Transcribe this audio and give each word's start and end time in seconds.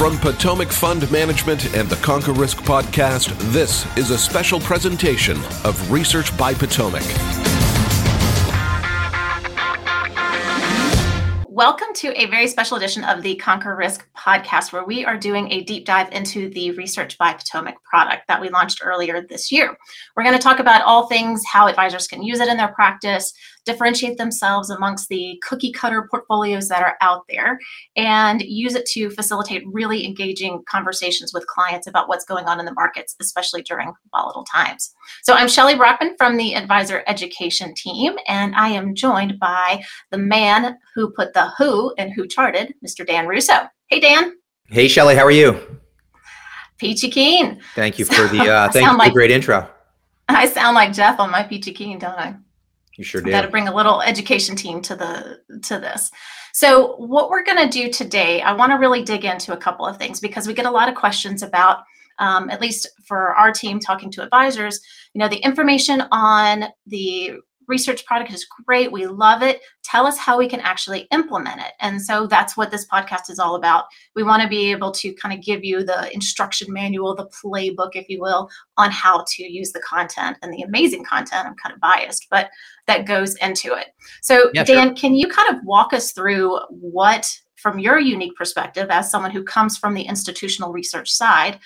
From 0.00 0.16
Potomac 0.16 0.72
Fund 0.72 1.12
Management 1.12 1.76
and 1.76 1.86
the 1.86 1.96
Conquer 1.96 2.32
Risk 2.32 2.56
podcast, 2.62 3.38
this 3.52 3.84
is 3.98 4.10
a 4.10 4.16
special 4.16 4.58
presentation 4.58 5.36
of 5.62 5.90
Research 5.92 6.34
by 6.38 6.54
Potomac. 6.54 7.02
Welcome 11.46 11.88
to 11.96 12.18
a 12.18 12.24
very 12.24 12.46
special 12.46 12.78
edition 12.78 13.04
of 13.04 13.22
the 13.22 13.34
Conquer 13.34 13.76
Risk 13.76 14.08
podcast, 14.16 14.72
where 14.72 14.86
we 14.86 15.04
are 15.04 15.18
doing 15.18 15.52
a 15.52 15.60
deep 15.64 15.84
dive 15.84 16.10
into 16.12 16.48
the 16.48 16.70
Research 16.70 17.18
by 17.18 17.34
Potomac 17.34 17.74
product 17.84 18.26
that 18.28 18.40
we 18.40 18.48
launched 18.48 18.80
earlier 18.82 19.20
this 19.20 19.52
year. 19.52 19.76
We're 20.16 20.22
going 20.22 20.34
to 20.34 20.42
talk 20.42 20.60
about 20.60 20.80
all 20.80 21.08
things 21.08 21.42
how 21.44 21.68
advisors 21.68 22.06
can 22.06 22.22
use 22.22 22.40
it 22.40 22.48
in 22.48 22.56
their 22.56 22.72
practice, 22.72 23.34
differentiate 23.64 24.18
themselves 24.18 24.70
amongst 24.70 25.08
the 25.08 25.40
cookie 25.46 25.72
cutter 25.72 26.06
portfolios 26.10 26.68
that 26.68 26.82
are 26.82 26.96
out 27.00 27.24
there, 27.28 27.58
and 27.96 28.42
use 28.42 28.74
it 28.74 28.86
to 28.86 29.10
facilitate 29.10 29.62
really 29.66 30.06
engaging 30.06 30.62
conversations 30.68 31.32
with 31.32 31.46
clients 31.46 31.86
about 31.86 32.08
what's 32.08 32.24
going 32.24 32.46
on 32.46 32.60
in 32.60 32.66
the 32.66 32.74
markets, 32.74 33.16
especially 33.20 33.62
during 33.62 33.92
volatile 34.10 34.44
times. 34.44 34.94
So 35.22 35.34
I'm 35.34 35.48
Shelly 35.48 35.74
Brockman 35.74 36.16
from 36.16 36.36
the 36.36 36.54
Advisor 36.54 37.02
Education 37.06 37.74
team, 37.74 38.14
and 38.26 38.54
I 38.54 38.68
am 38.68 38.94
joined 38.94 39.38
by 39.38 39.82
the 40.10 40.18
man 40.18 40.78
who 40.94 41.10
put 41.10 41.34
the 41.34 41.50
who 41.58 41.94
and 41.98 42.12
who 42.12 42.26
charted, 42.26 42.74
Mr. 42.84 43.06
Dan 43.06 43.26
Russo. 43.26 43.68
Hey, 43.88 44.00
Dan. 44.00 44.36
Hey, 44.68 44.88
Shelly, 44.88 45.16
how 45.16 45.24
are 45.24 45.30
you? 45.30 45.80
Peachy 46.78 47.10
Keen. 47.10 47.60
Thank 47.74 47.98
you 47.98 48.04
for 48.04 48.26
the 48.28 48.40
uh, 48.50 48.70
thank 48.70 48.86
you 48.86 48.92
for 48.92 48.98
like, 48.98 49.10
the 49.10 49.14
great 49.14 49.30
intro. 49.30 49.68
I 50.28 50.46
sound 50.46 50.74
like 50.74 50.92
Jeff 50.92 51.20
on 51.20 51.30
my 51.30 51.42
Peachy 51.42 51.72
Keen, 51.72 51.98
don't 51.98 52.18
I? 52.18 52.36
You 53.00 53.04
sure 53.04 53.22
do. 53.22 53.30
Got 53.30 53.40
to 53.40 53.48
bring 53.48 53.66
a 53.66 53.74
little 53.74 54.02
education 54.02 54.54
team 54.54 54.82
to 54.82 54.94
the 54.94 55.40
to 55.62 55.78
this. 55.78 56.10
So 56.52 56.96
what 56.96 57.30
we're 57.30 57.42
going 57.42 57.56
to 57.56 57.66
do 57.66 57.90
today, 57.90 58.42
I 58.42 58.52
want 58.52 58.72
to 58.72 58.76
really 58.76 59.02
dig 59.02 59.24
into 59.24 59.54
a 59.54 59.56
couple 59.56 59.86
of 59.86 59.96
things 59.96 60.20
because 60.20 60.46
we 60.46 60.52
get 60.52 60.66
a 60.66 60.70
lot 60.70 60.86
of 60.86 60.94
questions 60.94 61.42
about, 61.42 61.78
um, 62.18 62.50
at 62.50 62.60
least 62.60 62.86
for 63.06 63.34
our 63.36 63.52
team 63.52 63.80
talking 63.80 64.10
to 64.10 64.22
advisors, 64.22 64.78
you 65.14 65.18
know, 65.18 65.28
the 65.28 65.38
information 65.38 66.02
on 66.12 66.64
the 66.88 67.36
research 67.70 68.04
product 68.04 68.32
is 68.32 68.46
great. 68.66 68.92
We 68.92 69.06
love 69.06 69.42
it. 69.42 69.62
Tell 69.84 70.06
us 70.06 70.18
how 70.18 70.36
we 70.36 70.48
can 70.48 70.60
actually 70.60 71.06
implement 71.12 71.60
it. 71.60 71.72
And 71.80 72.02
so 72.02 72.26
that's 72.26 72.56
what 72.56 72.70
this 72.70 72.86
podcast 72.86 73.30
is 73.30 73.38
all 73.38 73.54
about. 73.54 73.84
We 74.14 74.24
want 74.24 74.42
to 74.42 74.48
be 74.48 74.70
able 74.72 74.90
to 74.92 75.14
kind 75.14 75.32
of 75.32 75.42
give 75.42 75.64
you 75.64 75.84
the 75.84 76.12
instruction 76.12 76.72
manual, 76.72 77.14
the 77.14 77.30
playbook, 77.42 77.92
if 77.94 78.08
you 78.08 78.20
will, 78.20 78.50
on 78.76 78.90
how 78.90 79.24
to 79.26 79.42
use 79.50 79.72
the 79.72 79.80
content 79.80 80.36
and 80.42 80.52
the 80.52 80.62
amazing 80.62 81.04
content. 81.04 81.46
I'm 81.46 81.54
kind 81.54 81.72
of 81.72 81.80
biased, 81.80 82.26
but 82.28 82.50
that 82.88 83.06
goes 83.06 83.36
into 83.36 83.74
it. 83.74 83.86
So, 84.20 84.50
yeah, 84.52 84.64
Dan, 84.64 84.88
sure. 84.88 84.96
can 84.96 85.14
you 85.14 85.28
kind 85.28 85.54
of 85.54 85.64
walk 85.64 85.92
us 85.92 86.12
through 86.12 86.58
what, 86.70 87.32
from 87.56 87.78
your 87.78 88.00
unique 88.00 88.34
perspective, 88.34 88.88
as 88.90 89.10
someone 89.10 89.30
who 89.30 89.44
comes 89.44 89.78
from 89.78 89.94
the 89.94 90.02
institutional 90.02 90.72
research 90.72 91.10
side, 91.10 91.60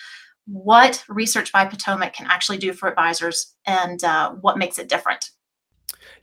what 0.46 1.02
Research 1.08 1.52
by 1.52 1.64
Potomac 1.64 2.12
can 2.12 2.26
actually 2.26 2.58
do 2.58 2.74
for 2.74 2.88
advisors 2.88 3.54
and 3.64 4.04
uh, 4.04 4.32
what 4.32 4.58
makes 4.58 4.78
it 4.78 4.90
different? 4.90 5.30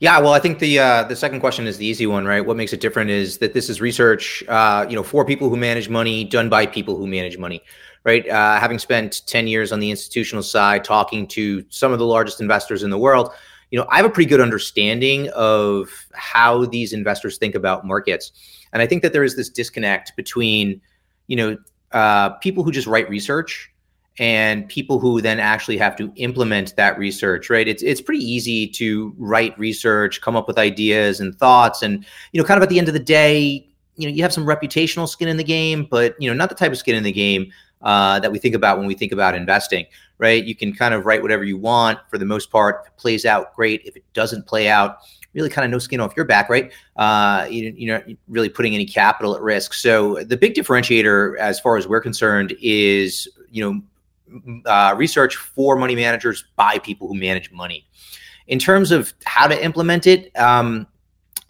Yeah, 0.02 0.18
well, 0.18 0.32
I 0.32 0.40
think 0.40 0.58
the 0.58 0.80
uh, 0.80 1.04
the 1.04 1.14
second 1.14 1.38
question 1.38 1.68
is 1.68 1.76
the 1.76 1.86
easy 1.86 2.08
one, 2.08 2.24
right? 2.24 2.44
What 2.44 2.56
makes 2.56 2.72
it 2.72 2.80
different 2.80 3.08
is 3.08 3.38
that 3.38 3.54
this 3.54 3.70
is 3.70 3.80
research, 3.80 4.42
uh, 4.48 4.84
you 4.88 4.96
know, 4.96 5.04
for 5.04 5.24
people 5.24 5.48
who 5.48 5.56
manage 5.56 5.88
money, 5.88 6.24
done 6.24 6.48
by 6.48 6.66
people 6.66 6.96
who 6.96 7.06
manage 7.06 7.38
money, 7.38 7.62
right? 8.02 8.28
Uh, 8.28 8.58
having 8.58 8.80
spent 8.80 9.22
ten 9.28 9.46
years 9.46 9.70
on 9.70 9.78
the 9.78 9.92
institutional 9.92 10.42
side, 10.42 10.82
talking 10.82 11.28
to 11.28 11.64
some 11.68 11.92
of 11.92 12.00
the 12.00 12.04
largest 12.04 12.40
investors 12.40 12.82
in 12.82 12.90
the 12.90 12.98
world, 12.98 13.30
you 13.70 13.78
know, 13.78 13.86
I 13.90 13.96
have 13.98 14.04
a 14.04 14.10
pretty 14.10 14.28
good 14.28 14.40
understanding 14.40 15.28
of 15.36 15.88
how 16.14 16.64
these 16.64 16.92
investors 16.92 17.38
think 17.38 17.54
about 17.54 17.86
markets, 17.86 18.32
and 18.72 18.82
I 18.82 18.88
think 18.88 19.02
that 19.02 19.12
there 19.12 19.22
is 19.22 19.36
this 19.36 19.50
disconnect 19.50 20.16
between, 20.16 20.80
you 21.28 21.36
know, 21.36 21.56
uh, 21.92 22.30
people 22.40 22.64
who 22.64 22.72
just 22.72 22.88
write 22.88 23.08
research 23.08 23.71
and 24.18 24.68
people 24.68 24.98
who 24.98 25.20
then 25.20 25.40
actually 25.40 25.78
have 25.78 25.96
to 25.96 26.12
implement 26.16 26.76
that 26.76 26.98
research 26.98 27.48
right 27.48 27.66
it's 27.66 27.82
it's 27.82 28.00
pretty 28.00 28.22
easy 28.22 28.66
to 28.66 29.14
write 29.16 29.58
research 29.58 30.20
come 30.20 30.36
up 30.36 30.46
with 30.46 30.58
ideas 30.58 31.20
and 31.20 31.38
thoughts 31.38 31.82
and 31.82 32.04
you 32.32 32.40
know 32.40 32.46
kind 32.46 32.58
of 32.58 32.62
at 32.62 32.68
the 32.68 32.78
end 32.78 32.88
of 32.88 32.94
the 32.94 33.00
day 33.00 33.66
you 33.96 34.08
know 34.08 34.14
you 34.14 34.22
have 34.22 34.32
some 34.32 34.44
reputational 34.44 35.08
skin 35.08 35.28
in 35.28 35.36
the 35.36 35.44
game 35.44 35.86
but 35.90 36.14
you 36.20 36.28
know 36.28 36.34
not 36.34 36.48
the 36.48 36.54
type 36.54 36.72
of 36.72 36.78
skin 36.78 36.94
in 36.94 37.02
the 37.02 37.12
game 37.12 37.50
uh, 37.82 38.20
that 38.20 38.30
we 38.30 38.38
think 38.38 38.54
about 38.54 38.78
when 38.78 38.86
we 38.86 38.94
think 38.94 39.12
about 39.12 39.34
investing 39.34 39.86
right 40.18 40.44
you 40.44 40.54
can 40.54 40.72
kind 40.74 40.94
of 40.94 41.06
write 41.06 41.22
whatever 41.22 41.42
you 41.42 41.56
want 41.56 41.98
for 42.10 42.18
the 42.18 42.24
most 42.24 42.50
part 42.50 42.82
if 42.82 42.92
it 42.92 42.96
plays 42.98 43.24
out 43.24 43.54
great 43.54 43.80
if 43.84 43.96
it 43.96 44.04
doesn't 44.12 44.46
play 44.46 44.68
out 44.68 44.98
really 45.34 45.48
kind 45.48 45.64
of 45.64 45.70
no 45.70 45.78
skin 45.78 46.00
off 46.00 46.14
your 46.14 46.26
back, 46.26 46.48
right? 46.48 46.72
Uh, 46.96 47.46
you, 47.48 47.72
you're 47.76 47.98
not 47.98 48.06
really 48.28 48.48
putting 48.48 48.74
any 48.74 48.84
capital 48.84 49.34
at 49.34 49.40
risk. 49.40 49.72
So 49.74 50.22
the 50.24 50.36
big 50.36 50.54
differentiator, 50.54 51.38
as 51.38 51.58
far 51.58 51.76
as 51.76 51.88
we're 51.88 52.00
concerned, 52.00 52.54
is 52.60 53.28
you 53.50 53.64
know 53.64 53.80
uh, 54.66 54.94
research 54.96 55.36
for 55.36 55.76
money 55.76 55.94
managers 55.94 56.44
by 56.56 56.78
people 56.78 57.08
who 57.08 57.14
manage 57.14 57.50
money. 57.52 57.86
In 58.46 58.58
terms 58.58 58.90
of 58.90 59.12
how 59.24 59.46
to 59.46 59.64
implement 59.64 60.06
it, 60.06 60.36
um, 60.38 60.86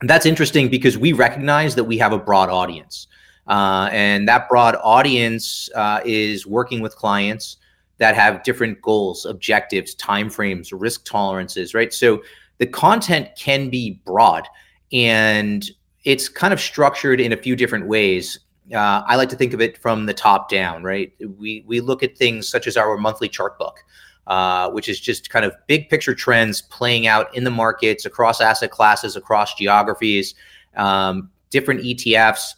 that's 0.02 0.26
interesting 0.26 0.68
because 0.68 0.98
we 0.98 1.12
recognize 1.12 1.74
that 1.74 1.84
we 1.84 1.96
have 1.98 2.12
a 2.12 2.18
broad 2.18 2.48
audience. 2.48 3.06
Uh, 3.46 3.88
and 3.92 4.28
that 4.28 4.48
broad 4.48 4.76
audience 4.82 5.68
uh, 5.74 6.00
is 6.04 6.46
working 6.46 6.80
with 6.80 6.94
clients 6.96 7.56
that 7.98 8.14
have 8.14 8.42
different 8.42 8.80
goals, 8.82 9.26
objectives, 9.26 9.94
timeframes, 9.96 10.68
risk 10.72 11.04
tolerances, 11.04 11.74
right? 11.74 11.92
So 11.92 12.22
the 12.58 12.66
content 12.66 13.28
can 13.36 13.68
be 13.68 14.00
broad 14.04 14.46
and 14.92 15.68
it's 16.04 16.28
kind 16.28 16.52
of 16.52 16.60
structured 16.60 17.20
in 17.20 17.32
a 17.32 17.36
few 17.36 17.56
different 17.56 17.86
ways 17.86 18.40
uh, 18.70 19.02
I 19.06 19.16
like 19.16 19.28
to 19.30 19.36
think 19.36 19.52
of 19.52 19.60
it 19.60 19.76
from 19.78 20.06
the 20.06 20.14
top 20.14 20.48
down, 20.48 20.82
right? 20.82 21.12
We 21.38 21.64
we 21.66 21.80
look 21.80 22.02
at 22.02 22.16
things 22.16 22.48
such 22.48 22.66
as 22.66 22.76
our 22.76 22.96
monthly 22.96 23.28
chart 23.28 23.58
book, 23.58 23.84
uh, 24.26 24.70
which 24.70 24.88
is 24.88 25.00
just 25.00 25.30
kind 25.30 25.44
of 25.44 25.54
big 25.66 25.88
picture 25.88 26.14
trends 26.14 26.62
playing 26.62 27.06
out 27.06 27.34
in 27.34 27.44
the 27.44 27.50
markets 27.50 28.04
across 28.04 28.40
asset 28.40 28.70
classes, 28.70 29.16
across 29.16 29.54
geographies, 29.54 30.34
um, 30.76 31.30
different 31.50 31.82
ETFs, 31.82 32.54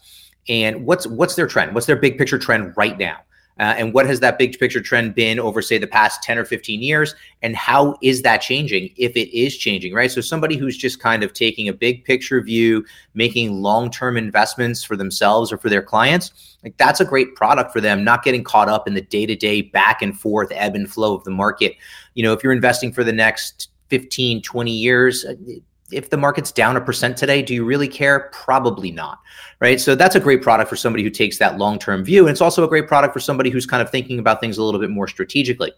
and 0.48 0.84
what's 0.84 1.06
what's 1.06 1.36
their 1.36 1.46
trend? 1.46 1.74
What's 1.74 1.86
their 1.86 1.96
big 1.96 2.18
picture 2.18 2.38
trend 2.38 2.74
right 2.76 2.98
now? 2.98 3.18
Uh, 3.60 3.74
and 3.78 3.94
what 3.94 4.06
has 4.06 4.18
that 4.20 4.36
big 4.36 4.58
picture 4.58 4.80
trend 4.80 5.14
been 5.14 5.38
over, 5.38 5.62
say, 5.62 5.78
the 5.78 5.86
past 5.86 6.22
10 6.24 6.38
or 6.38 6.44
15 6.44 6.82
years? 6.82 7.14
And 7.42 7.54
how 7.54 7.96
is 8.02 8.22
that 8.22 8.38
changing 8.38 8.92
if 8.96 9.16
it 9.16 9.36
is 9.36 9.56
changing, 9.56 9.94
right? 9.94 10.10
So, 10.10 10.20
somebody 10.20 10.56
who's 10.56 10.76
just 10.76 10.98
kind 10.98 11.22
of 11.22 11.32
taking 11.32 11.68
a 11.68 11.72
big 11.72 12.04
picture 12.04 12.40
view, 12.40 12.84
making 13.14 13.62
long 13.62 13.90
term 13.90 14.16
investments 14.16 14.82
for 14.82 14.96
themselves 14.96 15.52
or 15.52 15.58
for 15.58 15.68
their 15.68 15.82
clients, 15.82 16.56
like 16.64 16.76
that's 16.78 17.00
a 17.00 17.04
great 17.04 17.36
product 17.36 17.72
for 17.72 17.80
them, 17.80 18.02
not 18.02 18.24
getting 18.24 18.42
caught 18.42 18.68
up 18.68 18.88
in 18.88 18.94
the 18.94 19.02
day 19.02 19.26
to 19.26 19.36
day 19.36 19.62
back 19.62 20.02
and 20.02 20.18
forth 20.18 20.48
ebb 20.52 20.74
and 20.74 20.90
flow 20.90 21.14
of 21.14 21.22
the 21.24 21.30
market. 21.30 21.76
You 22.14 22.24
know, 22.24 22.32
if 22.32 22.42
you're 22.42 22.52
investing 22.52 22.92
for 22.92 23.04
the 23.04 23.12
next 23.12 23.68
15, 23.90 24.42
20 24.42 24.70
years, 24.72 25.24
uh, 25.24 25.34
if 25.90 26.10
the 26.10 26.16
market's 26.16 26.50
down 26.50 26.76
a 26.76 26.80
percent 26.80 27.16
today, 27.16 27.42
do 27.42 27.54
you 27.54 27.64
really 27.64 27.88
care? 27.88 28.30
Probably 28.32 28.90
not. 28.90 29.20
Right. 29.60 29.80
So 29.80 29.94
that's 29.94 30.14
a 30.14 30.20
great 30.20 30.42
product 30.42 30.68
for 30.68 30.76
somebody 30.76 31.02
who 31.02 31.10
takes 31.10 31.38
that 31.38 31.58
long 31.58 31.78
term 31.78 32.04
view. 32.04 32.22
And 32.22 32.30
it's 32.30 32.40
also 32.40 32.64
a 32.64 32.68
great 32.68 32.88
product 32.88 33.12
for 33.12 33.20
somebody 33.20 33.50
who's 33.50 33.66
kind 33.66 33.82
of 33.82 33.90
thinking 33.90 34.18
about 34.18 34.40
things 34.40 34.58
a 34.58 34.62
little 34.62 34.80
bit 34.80 34.90
more 34.90 35.08
strategically. 35.08 35.72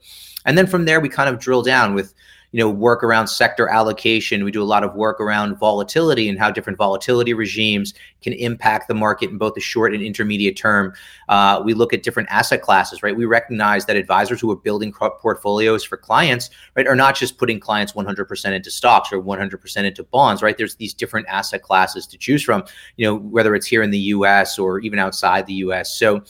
And 0.45 0.57
then 0.57 0.67
from 0.67 0.85
there, 0.85 1.01
we 1.01 1.09
kind 1.09 1.29
of 1.29 1.39
drill 1.39 1.63
down 1.63 1.95
with 1.95 2.15
you 2.57 2.63
know 2.63 2.71
work 2.71 3.05
around 3.05 3.27
sector 3.27 3.69
allocation. 3.69 4.43
We 4.43 4.51
do 4.51 4.63
a 4.63 4.65
lot 4.65 4.83
of 4.83 4.95
work 4.95 5.21
around 5.21 5.59
volatility 5.59 6.27
and 6.27 6.39
how 6.39 6.51
different 6.51 6.79
volatility 6.79 7.35
regimes 7.35 7.93
can 8.23 8.33
impact 8.33 8.89
the 8.89 8.95
market 8.95 9.29
in 9.29 9.37
both 9.37 9.53
the 9.53 9.61
short 9.61 9.93
and 9.93 10.03
intermediate 10.03 10.57
term. 10.57 10.95
Uh, 11.29 11.61
we 11.63 11.75
look 11.75 11.93
at 11.93 12.03
different 12.03 12.31
asset 12.31 12.63
classes 12.63 13.03
right? 13.03 13.15
We 13.15 13.27
recognize 13.27 13.85
that 13.85 13.97
advisors 13.97 14.41
who 14.41 14.51
are 14.51 14.57
building 14.57 14.91
portfolios 14.91 15.85
for 15.85 15.99
clients 15.99 16.49
right 16.77 16.87
are 16.87 16.97
not 16.97 17.15
just 17.15 17.37
putting 17.37 17.61
clients 17.61 17.93
100% 17.93 18.53
into 18.55 18.71
stocks 18.71 19.13
or 19.13 19.23
100% 19.23 19.85
into 19.85 20.03
bonds 20.05 20.43
right? 20.43 20.57
There's 20.57 20.77
these 20.77 20.95
different 20.95 21.27
asset 21.29 21.61
classes 21.61 22.07
to 22.07 22.17
choose 22.17 22.43
from 22.43 22.65
you 22.97 23.07
know 23.07 23.17
whether 23.17 23.55
it's 23.55 23.67
here 23.67 23.83
in 23.83 23.91
the 23.91 23.99
us 23.99 24.59
or 24.59 24.81
even 24.81 24.99
outside 24.99 25.47
the 25.47 25.57
us 25.57 25.93
so 25.95 26.23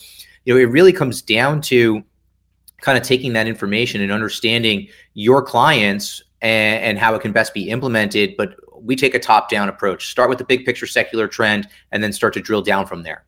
you 0.43 0.53
know 0.53 0.59
it 0.59 0.65
really 0.65 0.91
comes 0.91 1.21
down 1.21 1.61
to 1.61 2.03
kind 2.81 2.97
of 2.97 3.03
taking 3.03 3.33
that 3.33 3.47
information 3.47 4.01
and 4.01 4.11
understanding 4.11 4.87
your 5.13 5.41
clients 5.41 6.23
and, 6.41 6.83
and 6.83 6.99
how 6.99 7.15
it 7.15 7.21
can 7.21 7.31
best 7.31 7.53
be 7.53 7.69
implemented. 7.69 8.35
But 8.37 8.55
we 8.79 8.95
take 8.95 9.15
a 9.15 9.19
top 9.19 9.49
down 9.49 9.69
approach, 9.69 10.07
start 10.07 10.29
with 10.29 10.37
the 10.37 10.45
big 10.45 10.65
picture 10.65 10.87
secular 10.87 11.27
trend, 11.27 11.67
and 11.91 12.03
then 12.03 12.13
start 12.13 12.33
to 12.33 12.41
drill 12.41 12.61
down 12.61 12.85
from 12.85 13.03
there. 13.03 13.23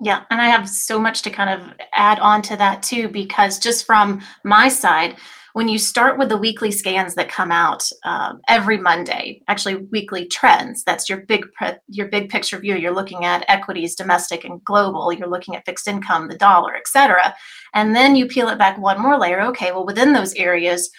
Yeah, 0.00 0.24
and 0.30 0.40
I 0.40 0.46
have 0.46 0.68
so 0.68 1.00
much 1.00 1.22
to 1.22 1.30
kind 1.30 1.50
of 1.50 1.72
add 1.92 2.20
on 2.20 2.40
to 2.42 2.56
that 2.56 2.82
too, 2.82 3.08
because 3.08 3.58
just 3.58 3.84
from 3.84 4.20
my 4.44 4.68
side, 4.68 5.16
when 5.54 5.66
you 5.66 5.78
start 5.78 6.18
with 6.18 6.28
the 6.28 6.36
weekly 6.36 6.70
scans 6.70 7.16
that 7.16 7.28
come 7.28 7.50
out 7.50 7.90
um, 8.04 8.40
every 8.46 8.76
Monday, 8.76 9.42
actually 9.48 9.74
weekly 9.90 10.26
trends, 10.26 10.84
that's 10.84 11.08
your 11.08 11.22
big 11.22 11.50
pre- 11.52 11.72
your 11.88 12.06
big 12.06 12.28
picture 12.28 12.58
view. 12.58 12.76
You're 12.76 12.94
looking 12.94 13.24
at 13.24 13.44
equities, 13.48 13.96
domestic 13.96 14.44
and 14.44 14.62
global. 14.62 15.12
You're 15.12 15.26
looking 15.26 15.56
at 15.56 15.64
fixed 15.64 15.88
income, 15.88 16.28
the 16.28 16.36
dollar, 16.36 16.76
et 16.76 16.86
cetera. 16.86 17.34
And 17.74 17.96
then 17.96 18.14
you 18.14 18.26
peel 18.26 18.50
it 18.50 18.58
back 18.58 18.78
one 18.78 19.00
more 19.02 19.18
layer. 19.18 19.40
Okay, 19.46 19.72
well 19.72 19.86
within 19.86 20.12
those 20.12 20.34
areas, 20.34 20.90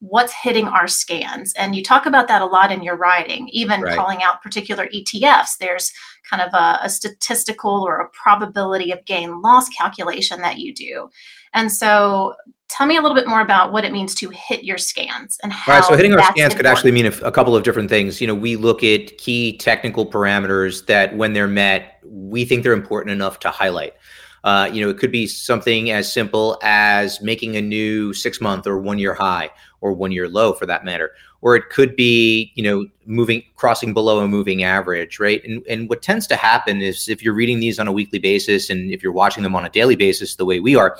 what's 0.00 0.32
hitting 0.32 0.66
our 0.68 0.86
scans. 0.86 1.52
And 1.54 1.74
you 1.74 1.82
talk 1.82 2.06
about 2.06 2.28
that 2.28 2.42
a 2.42 2.46
lot 2.46 2.70
in 2.70 2.82
your 2.82 2.96
writing 2.96 3.48
even 3.48 3.80
right. 3.80 3.96
calling 3.96 4.22
out 4.22 4.42
particular 4.42 4.86
etfs 4.88 5.58
there's 5.58 5.92
kind 6.28 6.42
of 6.42 6.54
a, 6.54 6.78
a, 6.82 6.90
statistical 6.90 7.82
or 7.82 8.00
a 8.00 8.08
probability 8.10 8.92
of 8.92 9.04
gain 9.06 9.40
loss 9.42 9.68
calculation 9.70 10.40
that 10.40 10.58
you 10.58 10.72
do. 10.72 11.08
And 11.52 11.72
so 11.72 12.34
tell 12.68 12.86
me 12.86 12.96
a 12.96 13.00
little 13.00 13.14
bit 13.14 13.26
more 13.26 13.40
about 13.40 13.72
what 13.72 13.84
it 13.84 13.92
means 13.92 14.14
to 14.16 14.28
hit 14.28 14.62
your 14.62 14.78
scans 14.78 15.38
and 15.42 15.52
how 15.52 15.72
All 15.72 15.78
right, 15.80 15.88
so 15.88 15.96
hitting 15.96 16.12
our 16.12 16.20
scans 16.20 16.38
important. 16.38 16.56
could 16.58 16.66
actually 16.66 16.92
mean 16.92 17.06
a, 17.06 17.26
a 17.26 17.32
couple 17.32 17.56
of 17.56 17.64
different 17.64 17.88
things. 17.88 18.20
You 18.20 18.26
know 18.28 18.34
we 18.34 18.56
look 18.56 18.84
at 18.84 19.18
key 19.18 19.56
technical 19.58 20.06
parameters 20.06 20.86
that 20.86 21.16
when 21.16 21.32
they're 21.32 21.48
met 21.48 21.98
we 22.04 22.44
think 22.44 22.62
they're 22.62 22.72
important 22.72 23.12
enough 23.12 23.40
to 23.40 23.50
highlight 23.50 23.94
uh, 24.44 24.70
you 24.72 24.80
know, 24.80 24.88
it 24.88 24.98
could 24.98 25.12
be 25.12 25.26
something 25.26 25.90
as 25.90 26.12
simple 26.12 26.58
as 26.62 27.20
making 27.20 27.56
a 27.56 27.62
new 27.62 28.12
six 28.12 28.40
month 28.40 28.66
or 28.66 28.78
one 28.78 28.98
year 28.98 29.14
high 29.14 29.50
or 29.80 29.92
one 29.92 30.12
year 30.12 30.28
low 30.28 30.52
for 30.52 30.66
that 30.66 30.84
matter. 30.84 31.12
Or 31.40 31.54
it 31.54 31.70
could 31.70 31.94
be, 31.94 32.52
you 32.54 32.62
know, 32.62 32.86
moving, 33.06 33.44
crossing 33.54 33.94
below 33.94 34.20
a 34.20 34.28
moving 34.28 34.64
average, 34.64 35.20
right? 35.20 35.42
And, 35.44 35.64
and 35.68 35.88
what 35.88 36.02
tends 36.02 36.26
to 36.28 36.36
happen 36.36 36.80
is 36.80 37.08
if 37.08 37.22
you're 37.22 37.34
reading 37.34 37.60
these 37.60 37.78
on 37.78 37.86
a 37.86 37.92
weekly 37.92 38.18
basis 38.18 38.70
and 38.70 38.90
if 38.90 39.02
you're 39.02 39.12
watching 39.12 39.42
them 39.42 39.54
on 39.54 39.64
a 39.64 39.70
daily 39.70 39.96
basis, 39.96 40.34
the 40.34 40.44
way 40.44 40.58
we 40.58 40.74
are, 40.74 40.98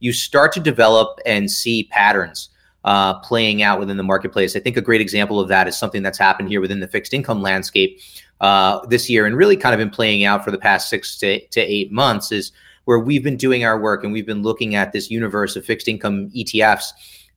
you 0.00 0.12
start 0.12 0.52
to 0.52 0.60
develop 0.60 1.18
and 1.24 1.50
see 1.50 1.84
patterns 1.84 2.50
uh, 2.84 3.18
playing 3.20 3.62
out 3.62 3.80
within 3.80 3.96
the 3.96 4.02
marketplace. 4.02 4.56
I 4.56 4.60
think 4.60 4.76
a 4.76 4.82
great 4.82 5.00
example 5.00 5.40
of 5.40 5.48
that 5.48 5.68
is 5.68 5.76
something 5.76 6.02
that's 6.02 6.18
happened 6.18 6.48
here 6.48 6.60
within 6.60 6.80
the 6.80 6.88
fixed 6.88 7.12
income 7.12 7.42
landscape 7.42 8.00
uh, 8.40 8.84
this 8.86 9.10
year 9.10 9.26
and 9.26 9.36
really 9.36 9.56
kind 9.56 9.74
of 9.74 9.78
been 9.78 9.90
playing 9.90 10.24
out 10.24 10.44
for 10.44 10.50
the 10.50 10.58
past 10.58 10.88
six 10.88 11.18
to, 11.18 11.44
to 11.48 11.60
eight 11.60 11.90
months 11.90 12.30
is 12.30 12.52
where 12.88 12.98
we've 12.98 13.22
been 13.22 13.36
doing 13.36 13.66
our 13.66 13.78
work 13.78 14.02
and 14.02 14.14
we've 14.14 14.24
been 14.24 14.40
looking 14.40 14.74
at 14.74 14.92
this 14.92 15.10
universe 15.10 15.56
of 15.56 15.62
fixed 15.62 15.88
income 15.88 16.30
ETFs 16.30 16.86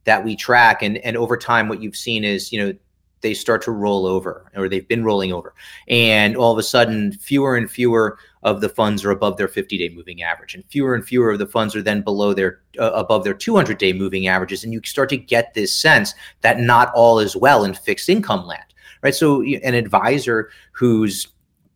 that 0.05 0.23
we 0.23 0.33
track. 0.33 0.81
And, 0.81 0.97
and 0.99 1.17
over 1.17 1.35
time, 1.35 1.67
what 1.67 1.81
you've 1.81 1.97
seen 1.97 2.23
is, 2.23 2.53
you 2.53 2.63
know, 2.63 2.73
they 3.19 3.33
start 3.33 3.61
to 3.63 3.71
roll 3.71 4.05
over 4.05 4.49
or 4.55 4.69
they've 4.69 4.87
been 4.87 5.03
rolling 5.03 5.33
over. 5.33 5.53
And 5.89 6.37
all 6.37 6.53
of 6.53 6.57
a 6.57 6.63
sudden, 6.63 7.11
fewer 7.11 7.57
and 7.57 7.69
fewer 7.69 8.17
of 8.43 8.61
the 8.61 8.69
funds 8.69 9.03
are 9.03 9.11
above 9.11 9.35
their 9.35 9.49
50 9.49 9.77
day 9.77 9.93
moving 9.93 10.23
average 10.23 10.55
and 10.55 10.63
fewer 10.69 10.95
and 10.95 11.05
fewer 11.05 11.31
of 11.31 11.39
the 11.39 11.45
funds 11.45 11.75
are 11.75 11.81
then 11.81 12.01
below 12.01 12.33
their 12.33 12.61
uh, 12.79 12.93
above 12.93 13.25
their 13.25 13.33
200 13.33 13.77
day 13.77 13.91
moving 13.91 14.27
averages 14.27 14.63
and 14.63 14.71
you 14.71 14.79
start 14.85 15.09
to 15.09 15.17
get 15.17 15.53
this 15.53 15.75
sense 15.75 16.15
that 16.39 16.61
not 16.61 16.93
all 16.95 17.19
is 17.19 17.35
well 17.35 17.65
in 17.65 17.73
fixed 17.73 18.09
income 18.09 18.47
land 18.47 18.73
right 19.03 19.13
so 19.13 19.43
an 19.43 19.75
advisor 19.75 20.49
who's 20.71 21.27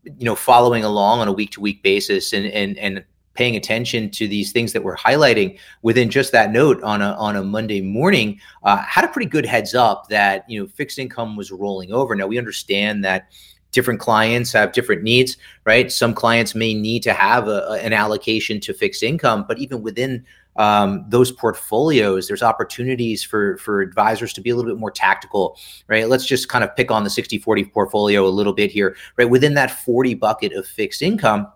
you 0.05 0.25
know 0.25 0.33
following 0.33 0.83
along 0.83 1.19
on 1.19 1.27
a 1.27 1.31
week 1.31 1.51
to 1.51 1.61
week 1.61 1.83
basis 1.83 2.33
and 2.33 2.47
and 2.47 2.79
and 2.79 3.03
paying 3.35 3.55
attention 3.55 4.09
to 4.11 4.27
these 4.27 4.51
things 4.51 4.73
that 4.73 4.83
we're 4.83 4.95
highlighting 4.95 5.57
within 5.81 6.09
just 6.09 6.31
that 6.31 6.51
note 6.51 6.81
on 6.83 7.01
a 7.01 7.11
on 7.13 7.35
a 7.35 7.43
Monday 7.43 7.81
morning 7.81 8.39
uh, 8.63 8.77
had 8.77 9.05
a 9.05 9.07
pretty 9.09 9.29
good 9.29 9.45
heads 9.45 9.75
up 9.75 10.07
that 10.09 10.49
you 10.49 10.59
know 10.59 10.67
fixed 10.67 10.97
income 10.97 11.35
was 11.35 11.51
rolling 11.51 11.91
over. 11.91 12.15
Now 12.15 12.27
we 12.27 12.37
understand 12.37 13.03
that 13.05 13.29
different 13.71 13.99
clients 13.99 14.53
have 14.53 14.71
different 14.71 15.03
needs, 15.03 15.37
right? 15.65 15.91
Some 15.91 16.13
clients 16.13 16.55
may 16.55 16.73
need 16.73 17.03
to 17.03 17.13
have 17.13 17.49
a, 17.49 17.77
an 17.81 17.91
allocation 17.91 18.61
to 18.61 18.73
fixed 18.73 19.03
income, 19.03 19.43
but 19.47 19.59
even 19.59 19.83
within 19.83 20.25
um, 20.55 21.03
those 21.09 21.31
portfolios, 21.31 22.27
there's 22.27 22.41
opportunities 22.41 23.21
for 23.23 23.57
for 23.57 23.81
advisors 23.81 24.31
to 24.33 24.41
be 24.41 24.49
a 24.49 24.55
little 24.55 24.71
bit 24.71 24.79
more 24.79 24.91
tactical, 24.91 25.57
right? 25.87 26.07
Let's 26.07 26.25
just 26.25 26.47
kind 26.47 26.63
of 26.63 26.73
pick 26.75 26.91
on 26.91 27.03
the 27.03 27.09
60-40 27.09 27.71
portfolio 27.73 28.25
a 28.25 28.29
little 28.29 28.53
bit 28.53 28.71
here, 28.71 28.95
right? 29.17 29.29
Within 29.29 29.53
that 29.55 29.71
40 29.71 30.13
bucket 30.15 30.53
of 30.53 30.65
fixed 30.65 31.01
income, 31.01 31.47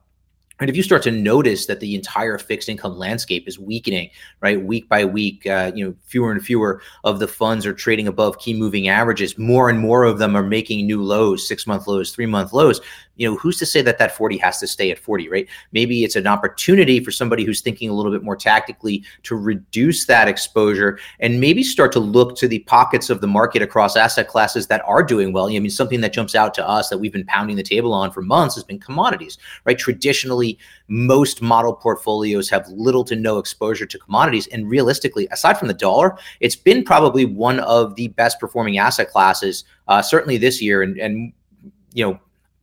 and 0.60 0.70
if 0.70 0.76
you 0.76 0.84
start 0.84 1.04
to 1.04 1.12
notice 1.12 1.66
that 1.68 1.80
the 1.80 1.96
entire 1.96 2.38
fixed 2.38 2.68
income 2.68 2.98
landscape 2.98 3.48
is 3.48 3.58
weakening, 3.58 4.10
right, 4.42 4.62
week 4.62 4.90
by 4.90 5.06
week, 5.06 5.48
uh, 5.48 5.72
you 5.74 5.86
know, 5.86 5.96
fewer 6.04 6.32
and 6.32 6.44
fewer 6.44 6.82
of 7.04 7.20
the 7.20 7.28
funds 7.28 7.66
are 7.66 7.74
trading 7.74 8.08
above 8.08 8.40
key 8.40 8.54
moving 8.54 8.90
averages. 8.90 9.38
More 9.38 9.70
and 9.70 9.80
more 9.80 10.04
of 10.04 10.20
them 10.20 10.36
are 10.36 10.44
making 10.44 10.86
new 10.86 11.02
lows, 11.02 11.48
six 11.48 11.66
month 11.66 11.88
lows, 11.88 12.12
three 12.12 12.26
month 12.26 12.52
lows 12.54 12.82
you 13.20 13.30
know, 13.30 13.36
who's 13.36 13.60
to 13.60 13.66
say 13.66 13.82
that 13.82 13.98
that 13.98 14.16
40 14.16 14.38
has 14.38 14.60
to 14.60 14.68
stay 14.68 14.92
at 14.92 14.98
40, 14.98 15.28
right? 15.28 15.46
Maybe 15.74 16.06
it's 16.06 16.16
an 16.16 16.26
opportunity 16.26 17.04
for 17.04 17.12
somebody 17.12 17.44
who's 17.44 17.60
thinking 17.60 17.90
a 17.90 17.94
little 17.94 18.14
bit 18.14 18.24
more 18.24 18.38
tactically 18.38 19.04
to 19.24 19.36
reduce 19.36 20.06
that 20.06 20.30
exposure 20.30 20.98
and 21.20 21.42
maybe 21.42 21.62
start 21.62 21.92
to 21.92 22.00
look 22.00 22.38
to 22.38 22.48
the 22.48 22.60
pockets 22.60 23.10
of 23.10 23.20
the 23.20 23.28
market 23.28 23.62
across 23.62 23.98
asset 23.98 24.30
classes 24.30 24.68
that 24.68 24.82
are 24.86 25.04
doing 25.04 25.34
well. 25.34 25.48
I 25.48 25.60
mean, 25.60 25.70
something 25.70 26.00
that 26.00 26.14
jumps 26.14 26.34
out 26.34 26.54
to 26.54 26.68
us 26.68 26.88
that 26.88 27.00
we've 27.00 27.12
been 27.12 27.26
pounding 27.26 27.58
the 27.58 27.64
table 27.64 27.94
on 27.94 28.10
for 28.10 28.22
months 28.22 28.56
has 28.56 28.64
been 28.64 28.80
commodities, 28.80 29.38
right? 29.66 29.78
Traditionally, 29.78 30.58
most 30.88 31.42
model 31.42 31.74
portfolios 31.74 32.50
have 32.50 32.70
little 32.70 33.04
to 33.04 33.18
no 33.18 33.38
exposure 33.38 33.86
to 33.86 34.00
commodities. 34.00 34.48
And 34.48 34.70
realistically, 34.70 35.28
aside 35.32 35.60
from 35.60 35.68
the 35.68 35.74
dollar, 35.74 36.18
it's 36.40 36.56
been 36.56 36.86
probably 36.86 37.26
one 37.26 37.60
of 37.60 37.96
the 37.96 38.08
best 38.08 38.40
performing 38.40 38.78
asset 38.78 39.10
classes, 39.12 39.66
uh, 39.90 40.02
certainly 40.02 40.38
this 40.38 40.62
year. 40.62 40.82
And, 40.82 40.98
and 40.98 41.34
you 41.94 42.06
know, 42.06 42.20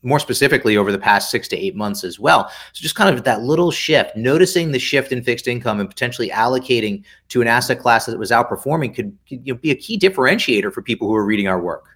more 0.06 0.20
specifically 0.20 0.76
over 0.76 0.93
the 0.93 0.99
past 0.99 1.31
six 1.31 1.49
to 1.49 1.56
eight 1.56 1.75
months 1.75 2.05
as 2.05 2.20
well. 2.20 2.49
So 2.73 2.82
just 2.82 2.94
kind 2.94 3.14
of 3.14 3.25
that 3.25 3.43
little 3.43 3.70
shift, 3.70 4.17
noticing 4.17 4.70
the 4.70 4.79
shift 4.79 5.11
in 5.11 5.23
fixed 5.23 5.49
income 5.49 5.81
and 5.81 5.88
potentially 5.88 6.31
allocating 6.31 7.03
to 7.29 7.43
an 7.43 7.49
asset 7.49 7.81
class 7.81 8.06
that 8.06 8.19
was 8.19 8.31
outperforming 8.31 8.94
could, 8.94 9.17
could 9.29 9.44
you 9.44 9.53
know, 9.53 9.58
be 9.58 9.73
a 9.73 9.75
key 9.75 9.99
differentiator 9.99 10.73
for 10.73 10.81
people 10.81 11.08
who 11.08 11.14
are 11.14 11.26
reading 11.26 11.49
our 11.49 11.61
work. 11.61 11.95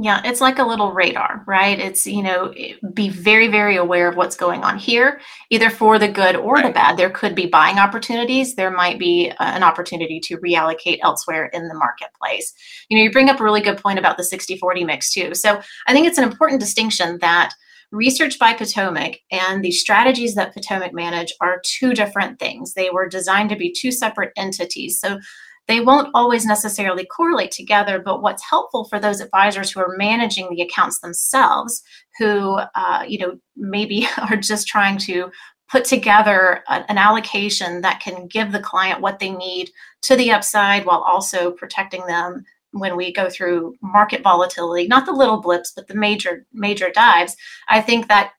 Yeah, 0.00 0.22
it's 0.24 0.40
like 0.40 0.60
a 0.60 0.64
little 0.64 0.92
radar, 0.92 1.42
right? 1.44 1.76
It's, 1.76 2.06
you 2.06 2.22
know, 2.22 2.54
be 2.94 3.08
very, 3.08 3.48
very 3.48 3.74
aware 3.74 4.08
of 4.08 4.14
what's 4.14 4.36
going 4.36 4.62
on 4.62 4.78
here, 4.78 5.20
either 5.50 5.70
for 5.70 5.98
the 5.98 6.06
good 6.06 6.36
or 6.36 6.54
right. 6.54 6.66
the 6.66 6.72
bad. 6.72 6.96
There 6.96 7.10
could 7.10 7.34
be 7.34 7.46
buying 7.46 7.78
opportunities. 7.78 8.54
There 8.54 8.70
might 8.70 9.00
be 9.00 9.30
uh, 9.30 9.34
an 9.40 9.64
opportunity 9.64 10.20
to 10.20 10.36
reallocate 10.36 11.00
elsewhere 11.02 11.46
in 11.46 11.66
the 11.66 11.74
marketplace. 11.74 12.54
You 12.88 12.96
know, 12.96 13.02
you 13.02 13.10
bring 13.10 13.28
up 13.28 13.40
a 13.40 13.42
really 13.42 13.60
good 13.60 13.78
point 13.78 13.98
about 13.98 14.16
the 14.16 14.22
60 14.22 14.56
40 14.58 14.84
mix, 14.84 15.12
too. 15.12 15.34
So 15.34 15.60
I 15.88 15.92
think 15.92 16.06
it's 16.06 16.18
an 16.18 16.24
important 16.24 16.60
distinction 16.60 17.18
that 17.20 17.52
research 17.90 18.38
by 18.38 18.52
Potomac 18.52 19.16
and 19.32 19.64
the 19.64 19.72
strategies 19.72 20.34
that 20.34 20.54
Potomac 20.54 20.92
manage 20.92 21.32
are 21.40 21.60
two 21.64 21.92
different 21.92 22.38
things. 22.38 22.74
They 22.74 22.90
were 22.90 23.08
designed 23.08 23.50
to 23.50 23.56
be 23.56 23.72
two 23.72 23.90
separate 23.90 24.32
entities. 24.36 25.00
So 25.00 25.18
they 25.68 25.80
won't 25.80 26.08
always 26.14 26.46
necessarily 26.46 27.04
correlate 27.04 27.50
together, 27.50 27.98
but 27.98 28.22
what's 28.22 28.42
helpful 28.48 28.84
for 28.84 28.98
those 28.98 29.20
advisors 29.20 29.70
who 29.70 29.80
are 29.80 29.96
managing 29.96 30.48
the 30.50 30.62
accounts 30.62 31.00
themselves, 31.00 31.82
who, 32.18 32.58
uh, 32.74 33.04
you 33.06 33.18
know, 33.18 33.38
maybe 33.54 34.08
are 34.30 34.36
just 34.36 34.66
trying 34.66 34.98
to 34.98 35.30
put 35.70 35.84
together 35.84 36.64
an 36.68 36.96
allocation 36.96 37.82
that 37.82 38.00
can 38.00 38.26
give 38.26 38.52
the 38.52 38.60
client 38.60 39.02
what 39.02 39.18
they 39.18 39.30
need 39.30 39.70
to 40.00 40.16
the 40.16 40.30
upside 40.30 40.86
while 40.86 41.02
also 41.02 41.50
protecting 41.50 42.06
them 42.06 42.42
when 42.72 42.96
we 42.96 43.12
go 43.12 43.28
through 43.28 43.74
market 43.82 44.22
volatility 44.22 44.86
not 44.86 45.06
the 45.06 45.12
little 45.12 45.40
blips 45.40 45.72
but 45.74 45.86
the 45.86 45.94
major 45.94 46.46
major 46.54 46.90
dives. 46.90 47.36
I 47.68 47.82
think 47.82 48.08
that 48.08 48.32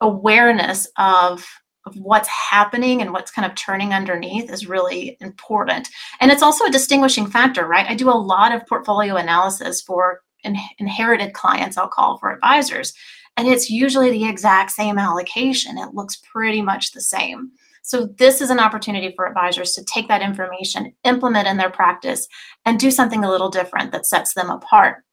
awareness 0.00 0.86
of 0.98 1.46
of 1.86 1.96
what's 1.96 2.28
happening 2.28 3.02
and 3.02 3.12
what's 3.12 3.30
kind 3.30 3.44
of 3.44 3.54
turning 3.54 3.92
underneath 3.92 4.50
is 4.50 4.68
really 4.68 5.16
important. 5.20 5.88
And 6.20 6.30
it's 6.30 6.42
also 6.42 6.64
a 6.64 6.70
distinguishing 6.70 7.26
factor, 7.26 7.66
right? 7.66 7.86
I 7.88 7.94
do 7.94 8.08
a 8.08 8.12
lot 8.12 8.54
of 8.54 8.66
portfolio 8.66 9.16
analysis 9.16 9.82
for 9.82 10.22
in- 10.44 10.56
inherited 10.78 11.34
clients, 11.34 11.76
I'll 11.76 11.88
call 11.88 12.18
for 12.18 12.32
advisors, 12.32 12.92
and 13.36 13.48
it's 13.48 13.70
usually 13.70 14.10
the 14.10 14.28
exact 14.28 14.70
same 14.70 14.98
allocation. 14.98 15.78
It 15.78 15.94
looks 15.94 16.16
pretty 16.16 16.62
much 16.62 16.92
the 16.92 17.00
same. 17.00 17.50
So, 17.82 18.06
this 18.06 18.40
is 18.40 18.48
an 18.48 18.60
opportunity 18.60 19.12
for 19.14 19.26
advisors 19.26 19.72
to 19.72 19.84
take 19.84 20.08
that 20.08 20.22
information, 20.22 20.94
implement 21.04 21.48
in 21.48 21.58
their 21.58 21.70
practice, 21.70 22.26
and 22.64 22.78
do 22.78 22.90
something 22.90 23.24
a 23.24 23.30
little 23.30 23.50
different 23.50 23.92
that 23.92 24.06
sets 24.06 24.32
them 24.32 24.48
apart. 24.48 25.04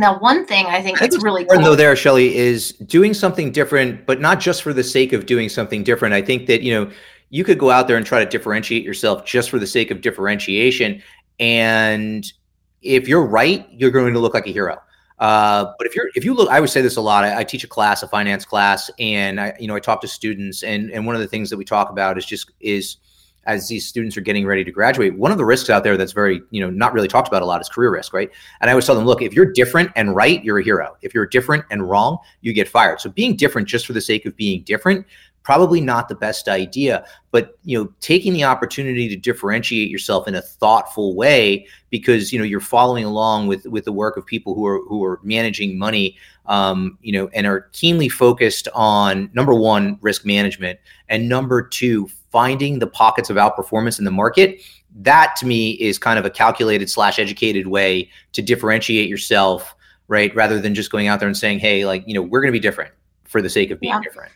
Now, 0.00 0.18
one 0.18 0.46
thing 0.46 0.66
I 0.66 0.82
think 0.82 0.98
that's 0.98 1.22
really 1.22 1.42
important 1.42 1.64
cool. 1.64 1.72
though 1.72 1.76
there, 1.76 1.94
Shelly, 1.94 2.34
is 2.34 2.72
doing 2.72 3.12
something 3.12 3.52
different, 3.52 4.06
but 4.06 4.20
not 4.20 4.40
just 4.40 4.62
for 4.62 4.72
the 4.72 4.82
sake 4.82 5.12
of 5.12 5.26
doing 5.26 5.48
something 5.48 5.84
different. 5.84 6.14
I 6.14 6.22
think 6.22 6.46
that, 6.46 6.62
you 6.62 6.72
know, 6.72 6.90
you 7.28 7.44
could 7.44 7.58
go 7.58 7.70
out 7.70 7.86
there 7.86 7.98
and 7.98 8.06
try 8.06 8.24
to 8.24 8.28
differentiate 8.28 8.82
yourself 8.82 9.24
just 9.26 9.50
for 9.50 9.58
the 9.58 9.66
sake 9.66 9.90
of 9.90 10.00
differentiation. 10.00 11.02
And 11.38 12.30
if 12.80 13.06
you're 13.06 13.24
right, 13.24 13.68
you're 13.70 13.90
going 13.90 14.14
to 14.14 14.20
look 14.20 14.32
like 14.32 14.46
a 14.46 14.52
hero. 14.52 14.78
Uh, 15.18 15.72
but 15.76 15.86
if 15.86 15.94
you're 15.94 16.08
if 16.14 16.24
you 16.24 16.32
look, 16.32 16.48
I 16.48 16.60
would 16.60 16.70
say 16.70 16.80
this 16.80 16.96
a 16.96 17.00
lot. 17.02 17.24
I, 17.24 17.40
I, 17.40 17.44
teach 17.44 17.62
a 17.62 17.68
class, 17.68 18.02
a 18.02 18.08
finance 18.08 18.46
class, 18.46 18.90
and 18.98 19.38
I 19.38 19.54
you 19.60 19.68
know 19.68 19.76
I 19.76 19.80
talk 19.80 20.00
to 20.00 20.08
students, 20.08 20.62
and 20.62 20.90
and 20.90 21.04
one 21.04 21.14
of 21.14 21.20
the 21.20 21.28
things 21.28 21.50
that 21.50 21.58
we 21.58 21.64
talk 21.66 21.90
about 21.90 22.16
is 22.16 22.24
just 22.24 22.50
is 22.58 22.96
as 23.50 23.66
these 23.66 23.86
students 23.86 24.16
are 24.16 24.20
getting 24.20 24.46
ready 24.46 24.62
to 24.62 24.70
graduate, 24.70 25.16
one 25.18 25.32
of 25.32 25.38
the 25.38 25.44
risks 25.44 25.70
out 25.70 25.82
there 25.82 25.96
that's 25.96 26.12
very, 26.12 26.40
you 26.50 26.60
know, 26.60 26.70
not 26.70 26.92
really 26.92 27.08
talked 27.08 27.26
about 27.26 27.42
a 27.42 27.44
lot 27.44 27.60
is 27.60 27.68
career 27.68 27.90
risk, 27.90 28.12
right? 28.12 28.30
And 28.60 28.70
I 28.70 28.72
always 28.72 28.86
tell 28.86 28.94
them, 28.94 29.04
look, 29.04 29.22
if 29.22 29.34
you're 29.34 29.52
different 29.52 29.90
and 29.96 30.14
right, 30.14 30.42
you're 30.44 30.60
a 30.60 30.62
hero. 30.62 30.96
If 31.02 31.14
you're 31.14 31.26
different 31.26 31.64
and 31.70 31.88
wrong, 31.88 32.18
you 32.42 32.52
get 32.52 32.68
fired. 32.68 33.00
So 33.00 33.10
being 33.10 33.34
different 33.34 33.66
just 33.66 33.86
for 33.86 33.92
the 33.92 34.00
sake 34.00 34.24
of 34.24 34.36
being 34.36 34.62
different, 34.62 35.04
probably 35.42 35.80
not 35.80 36.08
the 36.08 36.14
best 36.14 36.48
idea. 36.48 37.04
But 37.32 37.58
you 37.64 37.76
know, 37.76 37.92
taking 38.00 38.32
the 38.34 38.44
opportunity 38.44 39.08
to 39.08 39.16
differentiate 39.16 39.90
yourself 39.90 40.28
in 40.28 40.36
a 40.36 40.42
thoughtful 40.42 41.16
way, 41.16 41.66
because 41.90 42.32
you 42.32 42.38
know 42.38 42.44
you're 42.44 42.60
following 42.60 43.04
along 43.04 43.48
with 43.48 43.66
with 43.66 43.84
the 43.84 43.92
work 43.92 44.16
of 44.16 44.24
people 44.24 44.54
who 44.54 44.64
are 44.66 44.80
who 44.86 45.02
are 45.04 45.18
managing 45.24 45.78
money, 45.78 46.16
um, 46.46 46.98
you 47.02 47.12
know, 47.12 47.28
and 47.34 47.46
are 47.46 47.62
keenly 47.72 48.08
focused 48.08 48.68
on 48.74 49.30
number 49.32 49.54
one, 49.54 49.98
risk 50.02 50.24
management, 50.24 50.78
and 51.08 51.28
number 51.28 51.62
two, 51.62 52.08
finding 52.30 52.78
the 52.78 52.86
pockets 52.86 53.30
of 53.30 53.36
outperformance 53.36 53.98
in 53.98 54.04
the 54.04 54.10
market. 54.10 54.60
That 54.94 55.36
to 55.36 55.46
me 55.46 55.72
is 55.72 55.98
kind 55.98 56.18
of 56.18 56.24
a 56.24 56.30
calculated 56.30 56.88
slash 56.90 57.18
educated 57.18 57.66
way 57.66 58.10
to 58.32 58.42
differentiate 58.42 59.08
yourself, 59.08 59.74
right? 60.08 60.34
Rather 60.34 60.60
than 60.60 60.74
just 60.74 60.90
going 60.90 61.06
out 61.06 61.20
there 61.20 61.28
and 61.28 61.36
saying, 61.36 61.58
hey, 61.58 61.84
like, 61.84 62.04
you 62.06 62.14
know, 62.14 62.22
we're 62.22 62.40
going 62.40 62.52
to 62.52 62.56
be 62.56 62.60
different 62.60 62.92
for 63.24 63.42
the 63.42 63.50
sake 63.50 63.70
of 63.70 63.80
being 63.80 63.92
yeah. 63.92 64.00
different. 64.00 64.32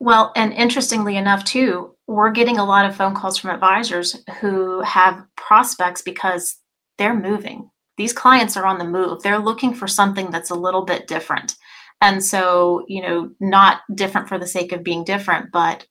Well, 0.00 0.32
and 0.36 0.52
interestingly 0.52 1.16
enough, 1.16 1.44
too, 1.44 1.94
we're 2.06 2.30
getting 2.30 2.58
a 2.58 2.64
lot 2.64 2.84
of 2.84 2.96
phone 2.96 3.14
calls 3.14 3.38
from 3.38 3.50
advisors 3.50 4.22
who 4.40 4.80
have 4.82 5.24
prospects 5.36 6.02
because 6.02 6.56
they're 6.98 7.18
moving. 7.18 7.70
These 7.96 8.12
clients 8.12 8.56
are 8.56 8.66
on 8.66 8.78
the 8.78 8.84
move. 8.84 9.22
They're 9.22 9.38
looking 9.38 9.72
for 9.72 9.86
something 9.86 10.30
that's 10.30 10.50
a 10.50 10.56
little 10.56 10.84
bit 10.84 11.06
different. 11.06 11.54
And 12.00 12.22
so, 12.22 12.84
you 12.88 13.00
know, 13.00 13.30
not 13.40 13.80
different 13.94 14.28
for 14.28 14.38
the 14.38 14.46
sake 14.46 14.72
of 14.72 14.82
being 14.82 15.04
different, 15.04 15.52
but 15.52 15.86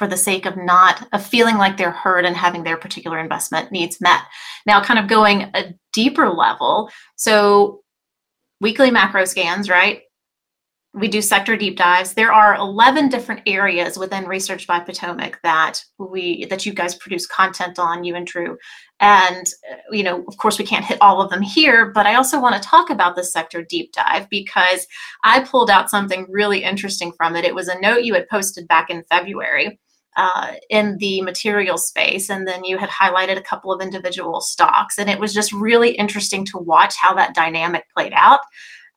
for 0.00 0.06
the 0.06 0.16
sake 0.16 0.46
of 0.46 0.56
not 0.56 1.06
of 1.12 1.22
feeling 1.22 1.58
like 1.58 1.76
they're 1.76 1.90
heard 1.90 2.24
and 2.24 2.34
having 2.34 2.62
their 2.62 2.78
particular 2.78 3.18
investment 3.18 3.70
needs 3.70 4.00
met. 4.00 4.22
Now, 4.64 4.82
kind 4.82 4.98
of 4.98 5.08
going 5.08 5.50
a 5.52 5.74
deeper 5.92 6.30
level. 6.30 6.90
So, 7.16 7.82
weekly 8.62 8.90
macro 8.90 9.26
scans, 9.26 9.68
right? 9.68 10.00
we 10.92 11.06
do 11.06 11.22
sector 11.22 11.56
deep 11.56 11.76
dives 11.76 12.14
there 12.14 12.32
are 12.32 12.56
11 12.56 13.10
different 13.10 13.42
areas 13.46 13.96
within 13.96 14.26
research 14.26 14.66
by 14.66 14.80
potomac 14.80 15.40
that 15.42 15.80
we 15.98 16.46
that 16.46 16.66
you 16.66 16.72
guys 16.72 16.96
produce 16.96 17.26
content 17.26 17.78
on 17.78 18.02
you 18.02 18.16
and 18.16 18.26
drew 18.26 18.56
and 18.98 19.46
uh, 19.70 19.76
you 19.92 20.02
know 20.02 20.24
of 20.26 20.36
course 20.36 20.58
we 20.58 20.64
can't 20.64 20.84
hit 20.84 20.98
all 21.00 21.22
of 21.22 21.30
them 21.30 21.42
here 21.42 21.92
but 21.92 22.06
i 22.06 22.16
also 22.16 22.40
want 22.40 22.60
to 22.60 22.68
talk 22.68 22.90
about 22.90 23.14
the 23.14 23.22
sector 23.22 23.62
deep 23.62 23.92
dive 23.92 24.28
because 24.30 24.84
i 25.22 25.38
pulled 25.44 25.70
out 25.70 25.90
something 25.90 26.26
really 26.28 26.64
interesting 26.64 27.12
from 27.12 27.36
it 27.36 27.44
it 27.44 27.54
was 27.54 27.68
a 27.68 27.80
note 27.80 28.02
you 28.02 28.14
had 28.14 28.28
posted 28.28 28.66
back 28.66 28.90
in 28.90 29.04
february 29.04 29.78
uh, 30.16 30.54
in 30.68 30.96
the 30.98 31.22
material 31.22 31.78
space 31.78 32.30
and 32.30 32.46
then 32.46 32.64
you 32.64 32.76
had 32.78 32.90
highlighted 32.90 33.38
a 33.38 33.42
couple 33.42 33.72
of 33.72 33.80
individual 33.80 34.40
stocks 34.40 34.98
and 34.98 35.08
it 35.08 35.20
was 35.20 35.32
just 35.32 35.52
really 35.52 35.90
interesting 35.92 36.44
to 36.44 36.58
watch 36.58 36.96
how 36.96 37.14
that 37.14 37.34
dynamic 37.34 37.84
played 37.94 38.12
out 38.14 38.40